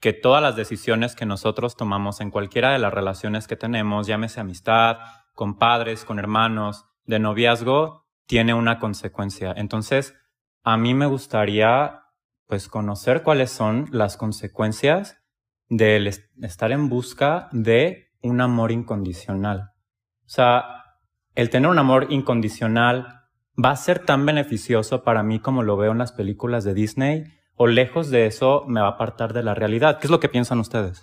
que 0.00 0.12
todas 0.12 0.42
las 0.42 0.56
decisiones 0.56 1.14
que 1.14 1.26
nosotros 1.26 1.76
tomamos 1.76 2.20
en 2.20 2.30
cualquiera 2.30 2.72
de 2.72 2.78
las 2.78 2.94
relaciones 2.94 3.46
que 3.46 3.56
tenemos, 3.56 4.06
llámese 4.06 4.40
amistad, 4.40 4.98
con 5.34 5.58
padres, 5.58 6.04
con 6.04 6.18
hermanos, 6.18 6.86
de 7.04 7.18
noviazgo, 7.18 8.06
tiene 8.26 8.54
una 8.54 8.78
consecuencia. 8.78 9.52
Entonces, 9.56 10.14
a 10.62 10.76
mí 10.76 10.94
me 10.94 11.06
gustaría, 11.06 12.04
pues, 12.46 12.68
conocer 12.68 13.22
cuáles 13.22 13.50
son 13.50 13.88
las 13.90 14.16
consecuencias 14.16 15.22
del 15.68 16.06
estar 16.06 16.72
en 16.72 16.88
busca 16.88 17.48
de 17.52 18.10
un 18.22 18.40
amor 18.40 18.72
incondicional. 18.72 19.72
O 20.24 20.28
sea, 20.28 20.84
el 21.34 21.50
tener 21.50 21.70
un 21.70 21.78
amor 21.78 22.06
incondicional 22.10 23.17
va 23.62 23.70
a 23.70 23.76
ser 23.76 23.98
tan 24.04 24.24
beneficioso 24.24 25.02
para 25.02 25.22
mí 25.22 25.40
como 25.40 25.62
lo 25.62 25.76
veo 25.76 25.92
en 25.92 25.98
las 25.98 26.12
películas 26.12 26.64
de 26.64 26.74
Disney 26.74 27.24
o 27.56 27.66
lejos 27.66 28.10
de 28.10 28.26
eso 28.26 28.64
me 28.66 28.80
va 28.80 28.88
a 28.88 28.92
apartar 28.92 29.32
de 29.32 29.42
la 29.42 29.54
realidad. 29.54 29.98
¿Qué 29.98 30.06
es 30.06 30.10
lo 30.10 30.20
que 30.20 30.28
piensan 30.28 30.60
ustedes? 30.60 31.02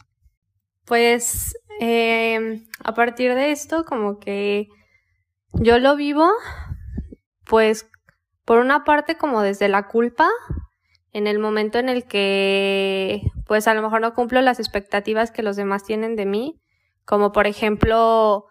Pues 0.85 1.55
eh, 1.81 2.61
a 2.83 2.93
partir 2.93 3.35
de 3.35 3.51
esto 3.51 3.83
como 3.83 4.19
que 4.19 4.69
yo 5.53 5.79
lo 5.79 5.95
vivo 5.95 6.29
pues 7.45 7.87
por 8.45 8.59
una 8.59 8.83
parte 8.83 9.17
como 9.17 9.41
desde 9.41 9.67
la 9.67 9.87
culpa 9.87 10.29
en 11.11 11.27
el 11.27 11.39
momento 11.39 11.79
en 11.79 11.89
el 11.89 12.05
que 12.05 13.21
pues 13.45 13.67
a 13.67 13.73
lo 13.73 13.81
mejor 13.81 14.01
no 14.01 14.13
cumplo 14.13 14.41
las 14.41 14.59
expectativas 14.59 15.31
que 15.31 15.43
los 15.43 15.55
demás 15.55 15.83
tienen 15.83 16.15
de 16.15 16.25
mí, 16.25 16.61
como 17.05 17.31
por 17.31 17.47
ejemplo 17.47 18.47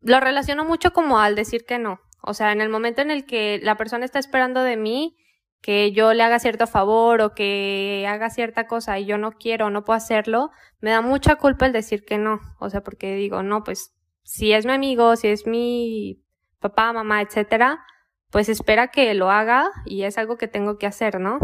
lo 0.00 0.20
relaciono 0.20 0.64
mucho 0.64 0.92
como 0.92 1.18
al 1.18 1.34
decir 1.34 1.64
que 1.64 1.78
no. 1.78 2.00
O 2.22 2.34
sea, 2.34 2.52
en 2.52 2.60
el 2.60 2.68
momento 2.68 3.02
en 3.02 3.10
el 3.10 3.26
que 3.26 3.60
la 3.62 3.76
persona 3.76 4.04
está 4.04 4.18
esperando 4.18 4.62
de 4.62 4.76
mí 4.76 5.16
que 5.60 5.92
yo 5.92 6.12
le 6.12 6.22
haga 6.24 6.40
cierto 6.40 6.66
favor 6.66 7.20
o 7.20 7.34
que 7.34 8.04
haga 8.08 8.30
cierta 8.30 8.66
cosa 8.66 8.98
y 8.98 9.06
yo 9.06 9.16
no 9.16 9.32
quiero 9.32 9.70
no 9.70 9.84
puedo 9.84 9.96
hacerlo, 9.96 10.50
me 10.80 10.90
da 10.90 11.00
mucha 11.00 11.36
culpa 11.36 11.66
el 11.66 11.72
decir 11.72 12.04
que 12.04 12.18
no. 12.18 12.40
O 12.58 12.68
sea, 12.68 12.82
porque 12.82 13.14
digo, 13.14 13.42
no, 13.42 13.62
pues 13.64 13.94
si 14.24 14.52
es 14.52 14.66
mi 14.66 14.72
amigo, 14.72 15.16
si 15.16 15.28
es 15.28 15.46
mi 15.46 16.20
papá, 16.58 16.92
mamá, 16.92 17.22
etcétera, 17.22 17.84
pues 18.30 18.48
espera 18.48 18.88
que 18.88 19.14
lo 19.14 19.30
haga 19.30 19.70
y 19.84 20.02
es 20.02 20.18
algo 20.18 20.36
que 20.36 20.48
tengo 20.48 20.78
que 20.78 20.86
hacer, 20.86 21.20
¿no? 21.20 21.38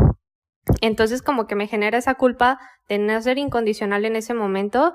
Entonces 0.80 1.22
como 1.22 1.46
que 1.46 1.54
me 1.54 1.68
genera 1.68 1.98
esa 1.98 2.14
culpa 2.14 2.58
de 2.88 2.98
no 2.98 3.20
ser 3.22 3.38
incondicional 3.38 4.04
en 4.04 4.16
ese 4.16 4.34
momento 4.34 4.94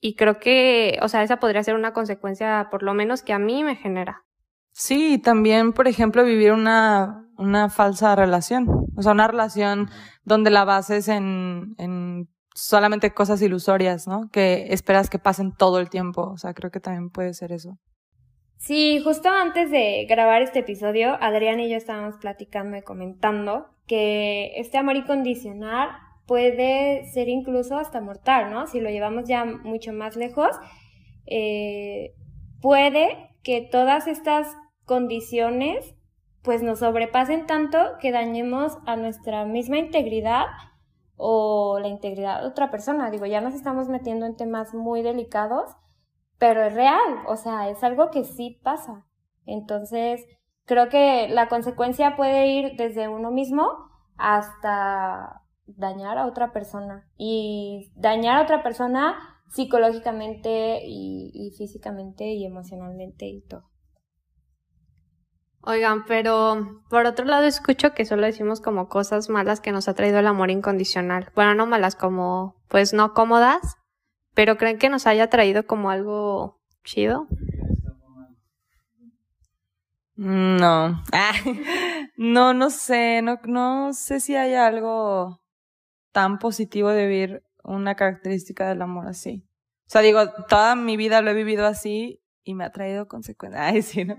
y 0.00 0.14
creo 0.16 0.38
que, 0.38 0.98
o 1.02 1.08
sea, 1.08 1.22
esa 1.22 1.38
podría 1.38 1.62
ser 1.62 1.74
una 1.74 1.92
consecuencia 1.92 2.68
por 2.70 2.82
lo 2.82 2.94
menos 2.94 3.22
que 3.22 3.32
a 3.32 3.38
mí 3.38 3.64
me 3.64 3.76
genera. 3.76 4.24
Sí, 4.78 5.18
también, 5.18 5.72
por 5.72 5.88
ejemplo, 5.88 6.22
vivir 6.22 6.52
una, 6.52 7.28
una 7.36 7.68
falsa 7.68 8.14
relación. 8.14 8.68
O 8.96 9.02
sea, 9.02 9.10
una 9.10 9.26
relación 9.26 9.90
donde 10.22 10.50
la 10.50 10.64
bases 10.64 11.08
en, 11.08 11.74
en 11.78 12.28
solamente 12.54 13.12
cosas 13.12 13.42
ilusorias, 13.42 14.06
¿no? 14.06 14.30
Que 14.30 14.72
esperas 14.72 15.10
que 15.10 15.18
pasen 15.18 15.52
todo 15.52 15.80
el 15.80 15.90
tiempo. 15.90 16.30
O 16.30 16.36
sea, 16.36 16.54
creo 16.54 16.70
que 16.70 16.78
también 16.78 17.10
puede 17.10 17.34
ser 17.34 17.50
eso. 17.50 17.76
Sí, 18.58 19.00
justo 19.02 19.28
antes 19.28 19.72
de 19.72 20.06
grabar 20.08 20.42
este 20.42 20.60
episodio, 20.60 21.16
Adrián 21.20 21.58
y 21.58 21.68
yo 21.68 21.76
estábamos 21.76 22.16
platicando 22.18 22.76
y 22.76 22.82
comentando 22.82 23.66
que 23.88 24.52
este 24.60 24.78
amor 24.78 24.94
incondicional 24.94 25.88
puede 26.24 27.04
ser 27.10 27.28
incluso 27.28 27.78
hasta 27.78 28.00
mortal, 28.00 28.52
¿no? 28.52 28.68
Si 28.68 28.80
lo 28.80 28.90
llevamos 28.90 29.24
ya 29.26 29.44
mucho 29.44 29.92
más 29.92 30.14
lejos, 30.14 30.50
eh, 31.26 32.14
puede 32.60 33.34
que 33.42 33.60
todas 33.60 34.06
estas 34.06 34.46
condiciones 34.88 35.94
pues 36.42 36.62
nos 36.62 36.78
sobrepasen 36.78 37.46
tanto 37.46 37.78
que 38.00 38.10
dañemos 38.10 38.78
a 38.86 38.96
nuestra 38.96 39.44
misma 39.44 39.78
integridad 39.78 40.46
o 41.16 41.78
la 41.78 41.88
integridad 41.88 42.40
de 42.40 42.48
otra 42.48 42.70
persona. 42.70 43.10
Digo, 43.10 43.26
ya 43.26 43.40
nos 43.40 43.54
estamos 43.54 43.88
metiendo 43.88 44.24
en 44.24 44.36
temas 44.36 44.72
muy 44.72 45.02
delicados, 45.02 45.76
pero 46.38 46.62
es 46.62 46.74
real, 46.74 47.18
o 47.26 47.36
sea, 47.36 47.68
es 47.68 47.84
algo 47.84 48.10
que 48.10 48.24
sí 48.24 48.60
pasa. 48.62 49.04
Entonces, 49.44 50.24
creo 50.64 50.88
que 50.88 51.28
la 51.28 51.48
consecuencia 51.48 52.16
puede 52.16 52.46
ir 52.46 52.76
desde 52.76 53.08
uno 53.08 53.30
mismo 53.30 53.68
hasta 54.16 55.42
dañar 55.66 56.16
a 56.16 56.26
otra 56.26 56.52
persona. 56.52 57.08
Y 57.18 57.92
dañar 57.94 58.38
a 58.38 58.42
otra 58.42 58.62
persona 58.62 59.16
psicológicamente 59.50 60.80
y, 60.84 61.30
y 61.34 61.50
físicamente 61.58 62.24
y 62.24 62.46
emocionalmente 62.46 63.26
y 63.26 63.42
todo. 63.42 63.67
Oigan, 65.62 66.04
pero 66.06 66.82
por 66.88 67.06
otro 67.06 67.24
lado 67.24 67.44
escucho 67.44 67.92
que 67.92 68.04
solo 68.04 68.22
decimos 68.22 68.60
como 68.60 68.88
cosas 68.88 69.28
malas 69.28 69.60
que 69.60 69.72
nos 69.72 69.88
ha 69.88 69.94
traído 69.94 70.18
el 70.18 70.26
amor 70.26 70.50
incondicional. 70.50 71.30
Bueno, 71.34 71.54
no 71.54 71.66
malas, 71.66 71.96
como 71.96 72.56
pues 72.68 72.92
no 72.92 73.12
cómodas, 73.12 73.76
pero 74.34 74.56
creen 74.56 74.78
que 74.78 74.88
nos 74.88 75.06
haya 75.06 75.28
traído 75.28 75.66
como 75.66 75.90
algo 75.90 76.60
chido. 76.84 77.26
No. 80.16 81.02
no, 82.16 82.54
no 82.54 82.70
sé, 82.70 83.22
no, 83.22 83.38
no 83.44 83.92
sé 83.92 84.20
si 84.20 84.34
hay 84.36 84.54
algo 84.54 85.40
tan 86.12 86.38
positivo 86.38 86.90
de 86.90 87.06
vivir 87.06 87.42
una 87.62 87.94
característica 87.94 88.68
del 88.68 88.82
amor 88.82 89.06
así. 89.06 89.44
O 89.86 89.90
sea, 89.90 90.00
digo, 90.00 90.32
toda 90.48 90.74
mi 90.74 90.96
vida 90.96 91.22
lo 91.22 91.30
he 91.30 91.34
vivido 91.34 91.66
así 91.66 92.20
y 92.42 92.54
me 92.54 92.64
ha 92.64 92.72
traído 92.72 93.06
consecuencias. 93.06 93.62
Ay, 93.72 93.82
sí, 93.82 94.04
¿no? 94.04 94.16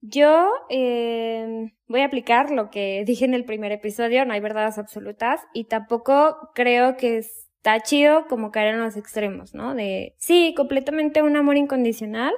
Yo 0.00 0.48
eh, 0.70 1.72
voy 1.88 2.00
a 2.00 2.06
aplicar 2.06 2.50
lo 2.50 2.70
que 2.70 3.02
dije 3.04 3.24
en 3.24 3.34
el 3.34 3.44
primer 3.44 3.72
episodio, 3.72 4.24
no 4.24 4.32
hay 4.32 4.40
verdades 4.40 4.78
absolutas 4.78 5.40
y 5.52 5.64
tampoco 5.64 6.50
creo 6.54 6.96
que 6.96 7.18
está 7.18 7.80
chido 7.80 8.26
como 8.28 8.52
caer 8.52 8.74
en 8.74 8.80
los 8.80 8.96
extremos, 8.96 9.54
¿no? 9.54 9.74
De 9.74 10.14
sí, 10.18 10.54
completamente 10.56 11.22
un 11.22 11.36
amor 11.36 11.56
incondicional 11.56 12.32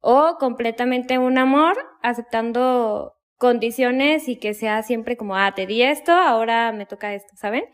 o 0.00 0.36
completamente 0.40 1.18
un 1.18 1.38
amor 1.38 1.76
aceptando 2.02 3.14
condiciones 3.36 4.28
y 4.28 4.36
que 4.36 4.52
sea 4.54 4.82
siempre 4.82 5.16
como, 5.16 5.36
ah, 5.36 5.54
te 5.54 5.66
di 5.66 5.82
esto, 5.82 6.12
ahora 6.12 6.72
me 6.72 6.86
toca 6.86 7.14
esto, 7.14 7.36
¿saben? 7.36 7.64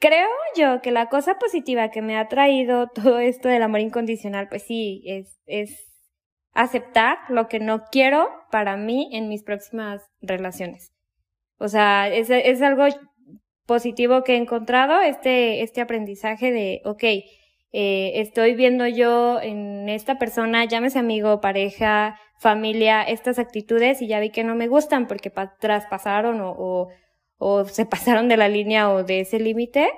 Creo 0.00 0.28
yo 0.56 0.82
que 0.82 0.90
la 0.90 1.08
cosa 1.08 1.38
positiva 1.38 1.90
que 1.90 2.02
me 2.02 2.18
ha 2.18 2.28
traído 2.28 2.88
todo 2.94 3.20
esto 3.20 3.48
del 3.48 3.62
amor 3.62 3.80
incondicional, 3.80 4.48
pues 4.48 4.64
sí, 4.64 5.04
es 5.46 5.95
aceptar 6.56 7.18
lo 7.28 7.48
que 7.48 7.60
no 7.60 7.84
quiero 7.84 8.28
para 8.50 8.76
mí 8.76 9.10
en 9.12 9.28
mis 9.28 9.44
próximas 9.44 10.02
relaciones. 10.20 10.92
O 11.58 11.68
sea, 11.68 12.08
es, 12.08 12.30
es 12.30 12.62
algo 12.62 12.84
positivo 13.66 14.24
que 14.24 14.34
he 14.34 14.36
encontrado, 14.36 15.00
este, 15.00 15.62
este 15.62 15.80
aprendizaje 15.80 16.52
de, 16.52 16.80
ok, 16.84 17.04
eh, 17.72 18.20
estoy 18.20 18.54
viendo 18.54 18.86
yo 18.86 19.40
en 19.40 19.88
esta 19.88 20.18
persona, 20.18 20.64
llámese 20.64 20.98
amigo, 20.98 21.40
pareja, 21.40 22.18
familia, 22.38 23.02
estas 23.02 23.38
actitudes 23.38 24.00
y 24.00 24.08
ya 24.08 24.20
vi 24.20 24.30
que 24.30 24.44
no 24.44 24.54
me 24.54 24.68
gustan 24.68 25.06
porque 25.06 25.32
traspasaron 25.60 26.40
o, 26.40 26.52
o, 26.52 26.88
o 27.36 27.64
se 27.66 27.84
pasaron 27.86 28.28
de 28.28 28.38
la 28.38 28.48
línea 28.48 28.90
o 28.90 29.04
de 29.04 29.20
ese 29.20 29.38
límite. 29.38 29.90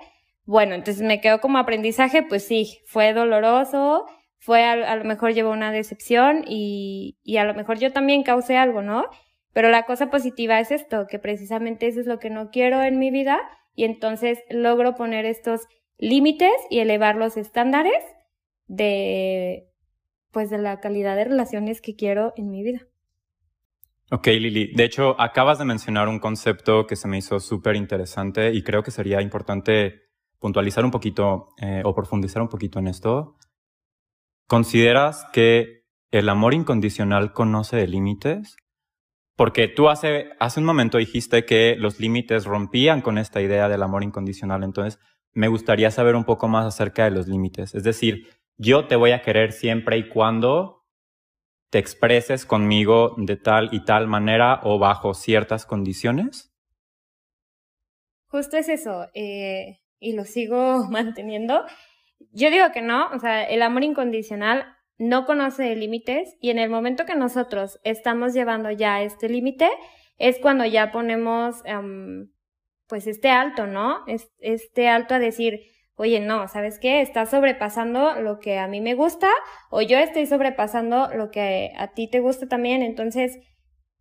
Bueno, 0.44 0.74
entonces 0.74 1.02
me 1.02 1.20
quedo 1.20 1.40
como 1.40 1.58
aprendizaje, 1.58 2.22
pues 2.22 2.44
sí, 2.44 2.78
fue 2.86 3.12
doloroso, 3.12 4.06
fue 4.38 4.64
a, 4.64 4.96
lo 4.96 5.04
mejor 5.04 5.32
llevó 5.32 5.50
una 5.50 5.72
decepción 5.72 6.44
y, 6.46 7.18
y 7.22 7.36
a 7.36 7.44
lo 7.44 7.54
mejor 7.54 7.78
yo 7.78 7.92
también 7.92 8.22
causé 8.22 8.56
algo, 8.56 8.82
¿no? 8.82 9.04
Pero 9.52 9.70
la 9.70 9.84
cosa 9.84 10.10
positiva 10.10 10.60
es 10.60 10.70
esto, 10.70 11.06
que 11.08 11.18
precisamente 11.18 11.86
eso 11.86 12.00
es 12.00 12.06
lo 12.06 12.18
que 12.18 12.30
no 12.30 12.50
quiero 12.50 12.82
en 12.82 12.98
mi 12.98 13.10
vida 13.10 13.38
y 13.74 13.84
entonces 13.84 14.38
logro 14.50 14.94
poner 14.94 15.24
estos 15.24 15.66
límites 15.98 16.52
y 16.70 16.78
elevar 16.78 17.16
los 17.16 17.36
estándares 17.36 18.04
de 18.66 19.68
pues 20.30 20.50
de 20.50 20.58
la 20.58 20.80
calidad 20.80 21.16
de 21.16 21.24
relaciones 21.24 21.80
que 21.80 21.96
quiero 21.96 22.32
en 22.36 22.50
mi 22.50 22.62
vida. 22.62 22.86
Ok, 24.10 24.26
Lili. 24.28 24.72
De 24.74 24.84
hecho, 24.84 25.20
acabas 25.20 25.58
de 25.58 25.64
mencionar 25.64 26.08
un 26.08 26.18
concepto 26.18 26.86
que 26.86 26.96
se 26.96 27.08
me 27.08 27.18
hizo 27.18 27.40
súper 27.40 27.76
interesante 27.76 28.52
y 28.52 28.62
creo 28.62 28.82
que 28.82 28.90
sería 28.90 29.20
importante 29.20 30.02
puntualizar 30.38 30.84
un 30.84 30.90
poquito 30.90 31.54
eh, 31.60 31.82
o 31.84 31.94
profundizar 31.94 32.40
un 32.40 32.48
poquito 32.48 32.78
en 32.78 32.88
esto. 32.88 33.36
¿Consideras 34.48 35.26
que 35.32 35.84
el 36.10 36.28
amor 36.28 36.54
incondicional 36.54 37.32
conoce 37.32 37.76
de 37.76 37.86
límites? 37.86 38.56
Porque 39.36 39.68
tú 39.68 39.88
hace, 39.88 40.30
hace 40.40 40.58
un 40.58 40.66
momento 40.66 40.98
dijiste 40.98 41.44
que 41.44 41.76
los 41.78 42.00
límites 42.00 42.44
rompían 42.44 43.02
con 43.02 43.18
esta 43.18 43.40
idea 43.40 43.68
del 43.68 43.84
amor 43.84 44.02
incondicional. 44.02 44.64
Entonces, 44.64 44.98
me 45.32 45.46
gustaría 45.46 45.92
saber 45.92 46.16
un 46.16 46.24
poco 46.24 46.48
más 46.48 46.66
acerca 46.66 47.04
de 47.04 47.12
los 47.12 47.28
límites. 47.28 47.74
Es 47.76 47.84
decir, 47.84 48.26
yo 48.56 48.88
te 48.88 48.96
voy 48.96 49.12
a 49.12 49.22
querer 49.22 49.52
siempre 49.52 49.98
y 49.98 50.08
cuando 50.08 50.78
te 51.70 51.78
expreses 51.78 52.46
conmigo 52.46 53.14
de 53.16 53.36
tal 53.36 53.68
y 53.72 53.84
tal 53.84 54.08
manera 54.08 54.60
o 54.62 54.78
bajo 54.78 55.14
ciertas 55.14 55.66
condiciones? 55.66 56.50
Justo 58.28 58.56
es 58.56 58.68
eso, 58.68 59.08
eh, 59.14 59.80
y 60.00 60.14
lo 60.14 60.24
sigo 60.24 60.86
manteniendo. 60.90 61.64
Yo 62.32 62.50
digo 62.50 62.66
que 62.72 62.82
no, 62.82 63.08
o 63.10 63.18
sea, 63.18 63.44
el 63.44 63.62
amor 63.62 63.84
incondicional 63.84 64.66
no 64.98 65.26
conoce 65.26 65.74
límites 65.76 66.36
y 66.40 66.50
en 66.50 66.58
el 66.58 66.70
momento 66.70 67.06
que 67.06 67.14
nosotros 67.14 67.80
estamos 67.84 68.34
llevando 68.34 68.70
ya 68.70 69.02
este 69.02 69.28
límite 69.28 69.70
es 70.18 70.38
cuando 70.40 70.64
ya 70.64 70.90
ponemos 70.90 71.62
em, 71.64 72.30
pues 72.88 73.06
este 73.06 73.30
alto, 73.30 73.66
¿no? 73.66 74.04
Este 74.38 74.88
alto 74.88 75.14
a 75.14 75.18
decir, 75.20 75.60
oye, 75.94 76.20
no, 76.20 76.48
¿sabes 76.48 76.78
qué? 76.80 77.00
Estás 77.00 77.30
sobrepasando 77.30 78.20
lo 78.20 78.40
que 78.40 78.58
a 78.58 78.66
mí 78.66 78.80
me 78.80 78.94
gusta 78.94 79.28
o 79.70 79.82
yo 79.82 79.98
estoy 79.98 80.26
sobrepasando 80.26 81.08
lo 81.14 81.30
que 81.30 81.72
a 81.76 81.92
ti 81.92 82.08
te 82.10 82.20
gusta 82.20 82.48
también. 82.48 82.82
Entonces, 82.82 83.38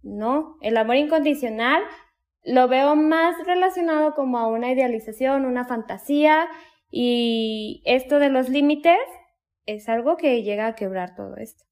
no, 0.02 0.58
el 0.62 0.78
amor 0.78 0.96
incondicional 0.96 1.84
lo 2.44 2.68
veo 2.68 2.96
más 2.96 3.36
relacionado 3.46 4.14
como 4.16 4.40
a 4.40 4.48
una 4.48 4.72
idealización, 4.72 5.46
una 5.46 5.66
fantasía 5.66 6.48
y 6.90 7.82
esto 7.86 8.20
de 8.20 8.30
los 8.30 8.50
límites 8.50 8.98
es 9.66 9.90
algo 9.90 10.18
que 10.18 10.44
llega 10.44 10.68
a 10.68 10.76
quebrar 10.76 11.16
todo 11.16 11.36
esto. 11.38 11.66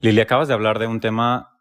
Lili, 0.00 0.20
acabas 0.20 0.48
de 0.48 0.54
hablar 0.54 0.78
de 0.78 0.88
un 0.88 1.00
tema 1.00 1.60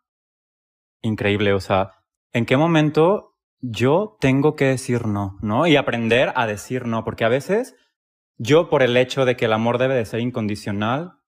increíble, 1.02 1.54
o 1.54 1.60
sea, 1.60 1.92
¿en 2.34 2.46
qué 2.46 2.58
momento 2.58 3.36
yo 3.60 4.18
tengo 4.20 4.56
que 4.56 4.66
decir 4.66 5.06
no, 5.06 5.38
¿no? 5.42 5.68
Y 5.68 5.76
aprender 5.76 6.34
a 6.36 6.48
decir 6.48 6.88
no, 6.88 7.04
porque 7.04 7.24
a 7.24 7.30
veces 7.30 7.76
yo 8.38 8.70
por 8.70 8.82
el 8.82 8.98
hecho 8.98 9.26
de 9.26 9.36
que 9.36 9.46
el 9.46 9.54
amor 9.54 9.78
debe 9.78 9.94
de 9.94 10.06
ser 10.06 10.20
incondicional, 10.20 11.20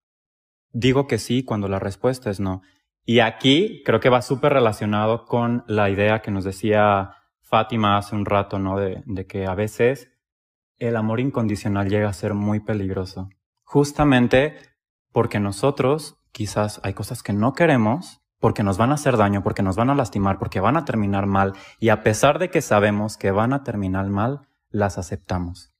digo 0.71 1.07
que 1.07 1.19
sí 1.19 1.43
cuando 1.43 1.67
la 1.67 1.77
respuesta 1.77 2.31
es 2.31 2.39
no. 2.39 2.63
Y 3.05 3.19
aquí 3.19 3.83
creo 3.85 3.99
que 3.99 4.09
va 4.09 4.23
súper 4.23 4.53
relacionado 4.53 5.25
con 5.25 5.63
la 5.67 5.91
idea 5.91 6.21
que 6.21 6.31
nos 6.31 6.43
decía 6.43 7.17
Fátima 7.41 7.97
hace 7.97 8.15
un 8.15 8.25
rato, 8.25 8.57
¿no? 8.57 8.79
De, 8.79 9.03
de 9.05 9.27
que 9.27 9.45
a 9.45 9.53
veces 9.53 10.12
el 10.79 10.95
amor 10.95 11.19
incondicional 11.19 11.89
llega 11.89 12.09
a 12.09 12.13
ser 12.13 12.33
muy 12.33 12.59
peligroso. 12.59 13.29
Justamente 13.63 14.57
porque 15.11 15.39
nosotros 15.39 16.17
quizás 16.31 16.79
hay 16.83 16.93
cosas 16.93 17.23
que 17.23 17.33
no 17.33 17.53
queremos 17.53 18.21
porque 18.39 18.63
nos 18.63 18.77
van 18.77 18.91
a 18.91 18.95
hacer 18.95 19.15
daño, 19.15 19.41
porque 19.41 19.63
nos 19.63 19.75
van 19.75 19.89
a 19.89 19.95
lastimar, 19.95 20.37
porque 20.37 20.59
van 20.59 20.75
a 20.75 20.83
terminar 20.83 21.27
mal, 21.27 21.53
y 21.79 21.89
a 21.89 22.03
pesar 22.03 22.39
de 22.39 22.49
que 22.49 22.61
sabemos 22.61 23.15
que 23.15 23.31
van 23.31 23.53
a 23.53 23.63
terminar 23.63 24.09
mal, 24.09 24.49
las 24.69 24.97
aceptamos. 24.97 25.71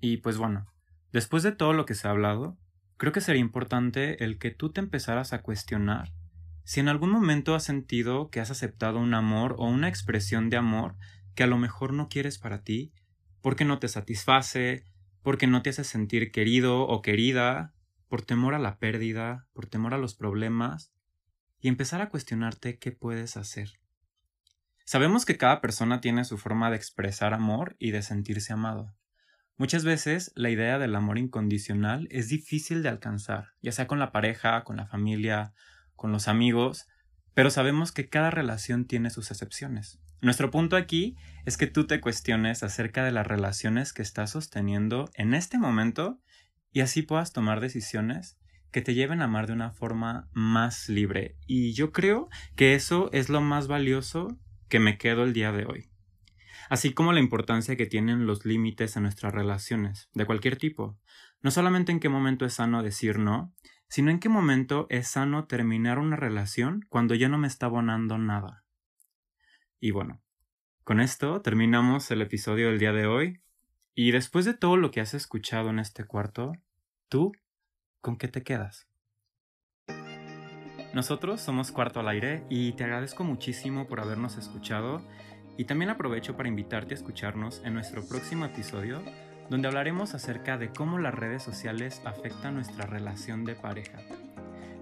Y 0.00 0.18
pues 0.18 0.38
bueno, 0.38 0.66
después 1.12 1.42
de 1.42 1.52
todo 1.52 1.74
lo 1.74 1.84
que 1.84 1.94
se 1.94 2.08
ha 2.08 2.12
hablado, 2.12 2.56
creo 2.96 3.12
que 3.12 3.20
sería 3.20 3.42
importante 3.42 4.24
el 4.24 4.38
que 4.38 4.52
tú 4.52 4.70
te 4.72 4.80
empezaras 4.80 5.34
a 5.34 5.42
cuestionar 5.42 6.14
si 6.66 6.80
en 6.80 6.88
algún 6.88 7.10
momento 7.10 7.54
has 7.54 7.62
sentido 7.62 8.28
que 8.28 8.40
has 8.40 8.50
aceptado 8.50 8.98
un 8.98 9.14
amor 9.14 9.54
o 9.56 9.66
una 9.66 9.88
expresión 9.88 10.50
de 10.50 10.56
amor 10.56 10.96
que 11.36 11.44
a 11.44 11.46
lo 11.46 11.58
mejor 11.58 11.92
no 11.92 12.08
quieres 12.08 12.38
para 12.38 12.64
ti, 12.64 12.92
porque 13.46 13.64
no 13.64 13.78
te 13.78 13.86
satisface, 13.86 14.84
porque 15.22 15.46
no 15.46 15.62
te 15.62 15.70
hace 15.70 15.84
sentir 15.84 16.32
querido 16.32 16.80
o 16.80 17.00
querida, 17.00 17.72
por 18.08 18.22
temor 18.22 18.54
a 18.54 18.58
la 18.58 18.80
pérdida, 18.80 19.46
por 19.52 19.66
temor 19.66 19.94
a 19.94 19.98
los 19.98 20.16
problemas, 20.16 20.92
y 21.60 21.68
empezar 21.68 22.02
a 22.02 22.08
cuestionarte 22.08 22.80
qué 22.80 22.90
puedes 22.90 23.36
hacer. 23.36 23.74
Sabemos 24.84 25.24
que 25.24 25.36
cada 25.36 25.60
persona 25.60 26.00
tiene 26.00 26.24
su 26.24 26.38
forma 26.38 26.70
de 26.70 26.76
expresar 26.76 27.34
amor 27.34 27.76
y 27.78 27.92
de 27.92 28.02
sentirse 28.02 28.52
amado. 28.52 28.96
Muchas 29.56 29.84
veces 29.84 30.32
la 30.34 30.50
idea 30.50 30.80
del 30.80 30.96
amor 30.96 31.16
incondicional 31.16 32.08
es 32.10 32.28
difícil 32.28 32.82
de 32.82 32.88
alcanzar, 32.88 33.50
ya 33.62 33.70
sea 33.70 33.86
con 33.86 34.00
la 34.00 34.10
pareja, 34.10 34.64
con 34.64 34.76
la 34.76 34.88
familia, 34.88 35.52
con 35.94 36.10
los 36.10 36.26
amigos, 36.26 36.88
pero 37.36 37.50
sabemos 37.50 37.92
que 37.92 38.08
cada 38.08 38.30
relación 38.30 38.86
tiene 38.86 39.10
sus 39.10 39.30
excepciones. 39.30 40.00
Nuestro 40.22 40.50
punto 40.50 40.74
aquí 40.74 41.18
es 41.44 41.58
que 41.58 41.66
tú 41.66 41.86
te 41.86 42.00
cuestiones 42.00 42.62
acerca 42.62 43.04
de 43.04 43.12
las 43.12 43.26
relaciones 43.26 43.92
que 43.92 44.00
estás 44.00 44.30
sosteniendo 44.30 45.10
en 45.12 45.34
este 45.34 45.58
momento 45.58 46.18
y 46.72 46.80
así 46.80 47.02
puedas 47.02 47.34
tomar 47.34 47.60
decisiones 47.60 48.38
que 48.70 48.80
te 48.80 48.94
lleven 48.94 49.20
a 49.20 49.26
amar 49.26 49.48
de 49.48 49.52
una 49.52 49.70
forma 49.70 50.30
más 50.32 50.88
libre. 50.88 51.36
Y 51.46 51.74
yo 51.74 51.92
creo 51.92 52.30
que 52.54 52.74
eso 52.74 53.10
es 53.12 53.28
lo 53.28 53.42
más 53.42 53.68
valioso 53.68 54.38
que 54.70 54.80
me 54.80 54.96
quedo 54.96 55.22
el 55.24 55.34
día 55.34 55.52
de 55.52 55.66
hoy. 55.66 55.90
Así 56.70 56.94
como 56.94 57.12
la 57.12 57.20
importancia 57.20 57.76
que 57.76 57.84
tienen 57.84 58.26
los 58.26 58.46
límites 58.46 58.96
en 58.96 59.02
nuestras 59.02 59.34
relaciones, 59.34 60.08
de 60.14 60.24
cualquier 60.24 60.56
tipo. 60.56 60.98
No 61.42 61.50
solamente 61.50 61.92
en 61.92 62.00
qué 62.00 62.08
momento 62.08 62.46
es 62.46 62.54
sano 62.54 62.82
decir 62.82 63.18
no, 63.18 63.52
sino 63.88 64.10
en 64.10 64.20
qué 64.20 64.28
momento 64.28 64.86
es 64.90 65.08
sano 65.08 65.46
terminar 65.46 65.98
una 65.98 66.16
relación 66.16 66.84
cuando 66.88 67.14
ya 67.14 67.28
no 67.28 67.38
me 67.38 67.46
está 67.48 67.66
abonando 67.66 68.18
nada. 68.18 68.64
Y 69.80 69.90
bueno, 69.90 70.20
con 70.84 71.00
esto 71.00 71.42
terminamos 71.42 72.10
el 72.10 72.22
episodio 72.22 72.68
del 72.68 72.78
día 72.78 72.92
de 72.92 73.06
hoy. 73.06 73.40
Y 73.94 74.10
después 74.10 74.44
de 74.44 74.54
todo 74.54 74.76
lo 74.76 74.90
que 74.90 75.00
has 75.00 75.14
escuchado 75.14 75.70
en 75.70 75.78
este 75.78 76.04
cuarto, 76.04 76.52
¿Tú 77.08 77.30
con 78.00 78.16
qué 78.16 78.26
te 78.26 78.42
quedas? 78.42 78.88
Nosotros 80.92 81.40
somos 81.40 81.70
Cuarto 81.70 82.00
al 82.00 82.08
Aire 82.08 82.44
y 82.50 82.72
te 82.72 82.82
agradezco 82.82 83.22
muchísimo 83.22 83.86
por 83.86 84.00
habernos 84.00 84.36
escuchado 84.38 85.06
y 85.56 85.66
también 85.66 85.90
aprovecho 85.90 86.36
para 86.36 86.48
invitarte 86.48 86.94
a 86.94 86.96
escucharnos 86.96 87.62
en 87.64 87.74
nuestro 87.74 88.06
próximo 88.08 88.44
episodio 88.44 89.02
donde 89.48 89.68
hablaremos 89.68 90.14
acerca 90.14 90.58
de 90.58 90.70
cómo 90.70 90.98
las 90.98 91.14
redes 91.14 91.42
sociales 91.42 92.00
afectan 92.04 92.54
nuestra 92.54 92.86
relación 92.86 93.44
de 93.44 93.54
pareja. 93.54 93.98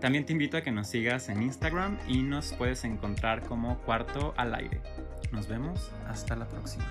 También 0.00 0.27
te 0.27 0.33
invito 0.33 0.57
a 0.57 0.62
que 0.62 0.70
nos 0.70 0.88
sigas 0.88 1.29
en 1.29 1.42
Instagram 1.42 1.98
y 2.07 2.22
nos 2.22 2.53
puedes 2.53 2.85
encontrar 2.85 3.42
como 3.42 3.79
Cuarto 3.79 4.35
al 4.37 4.55
Aire. 4.55 4.83
Nos 5.33 5.48
vemos 5.48 5.90
hasta 6.07 6.37
la 6.37 6.46
próxima. 6.46 6.85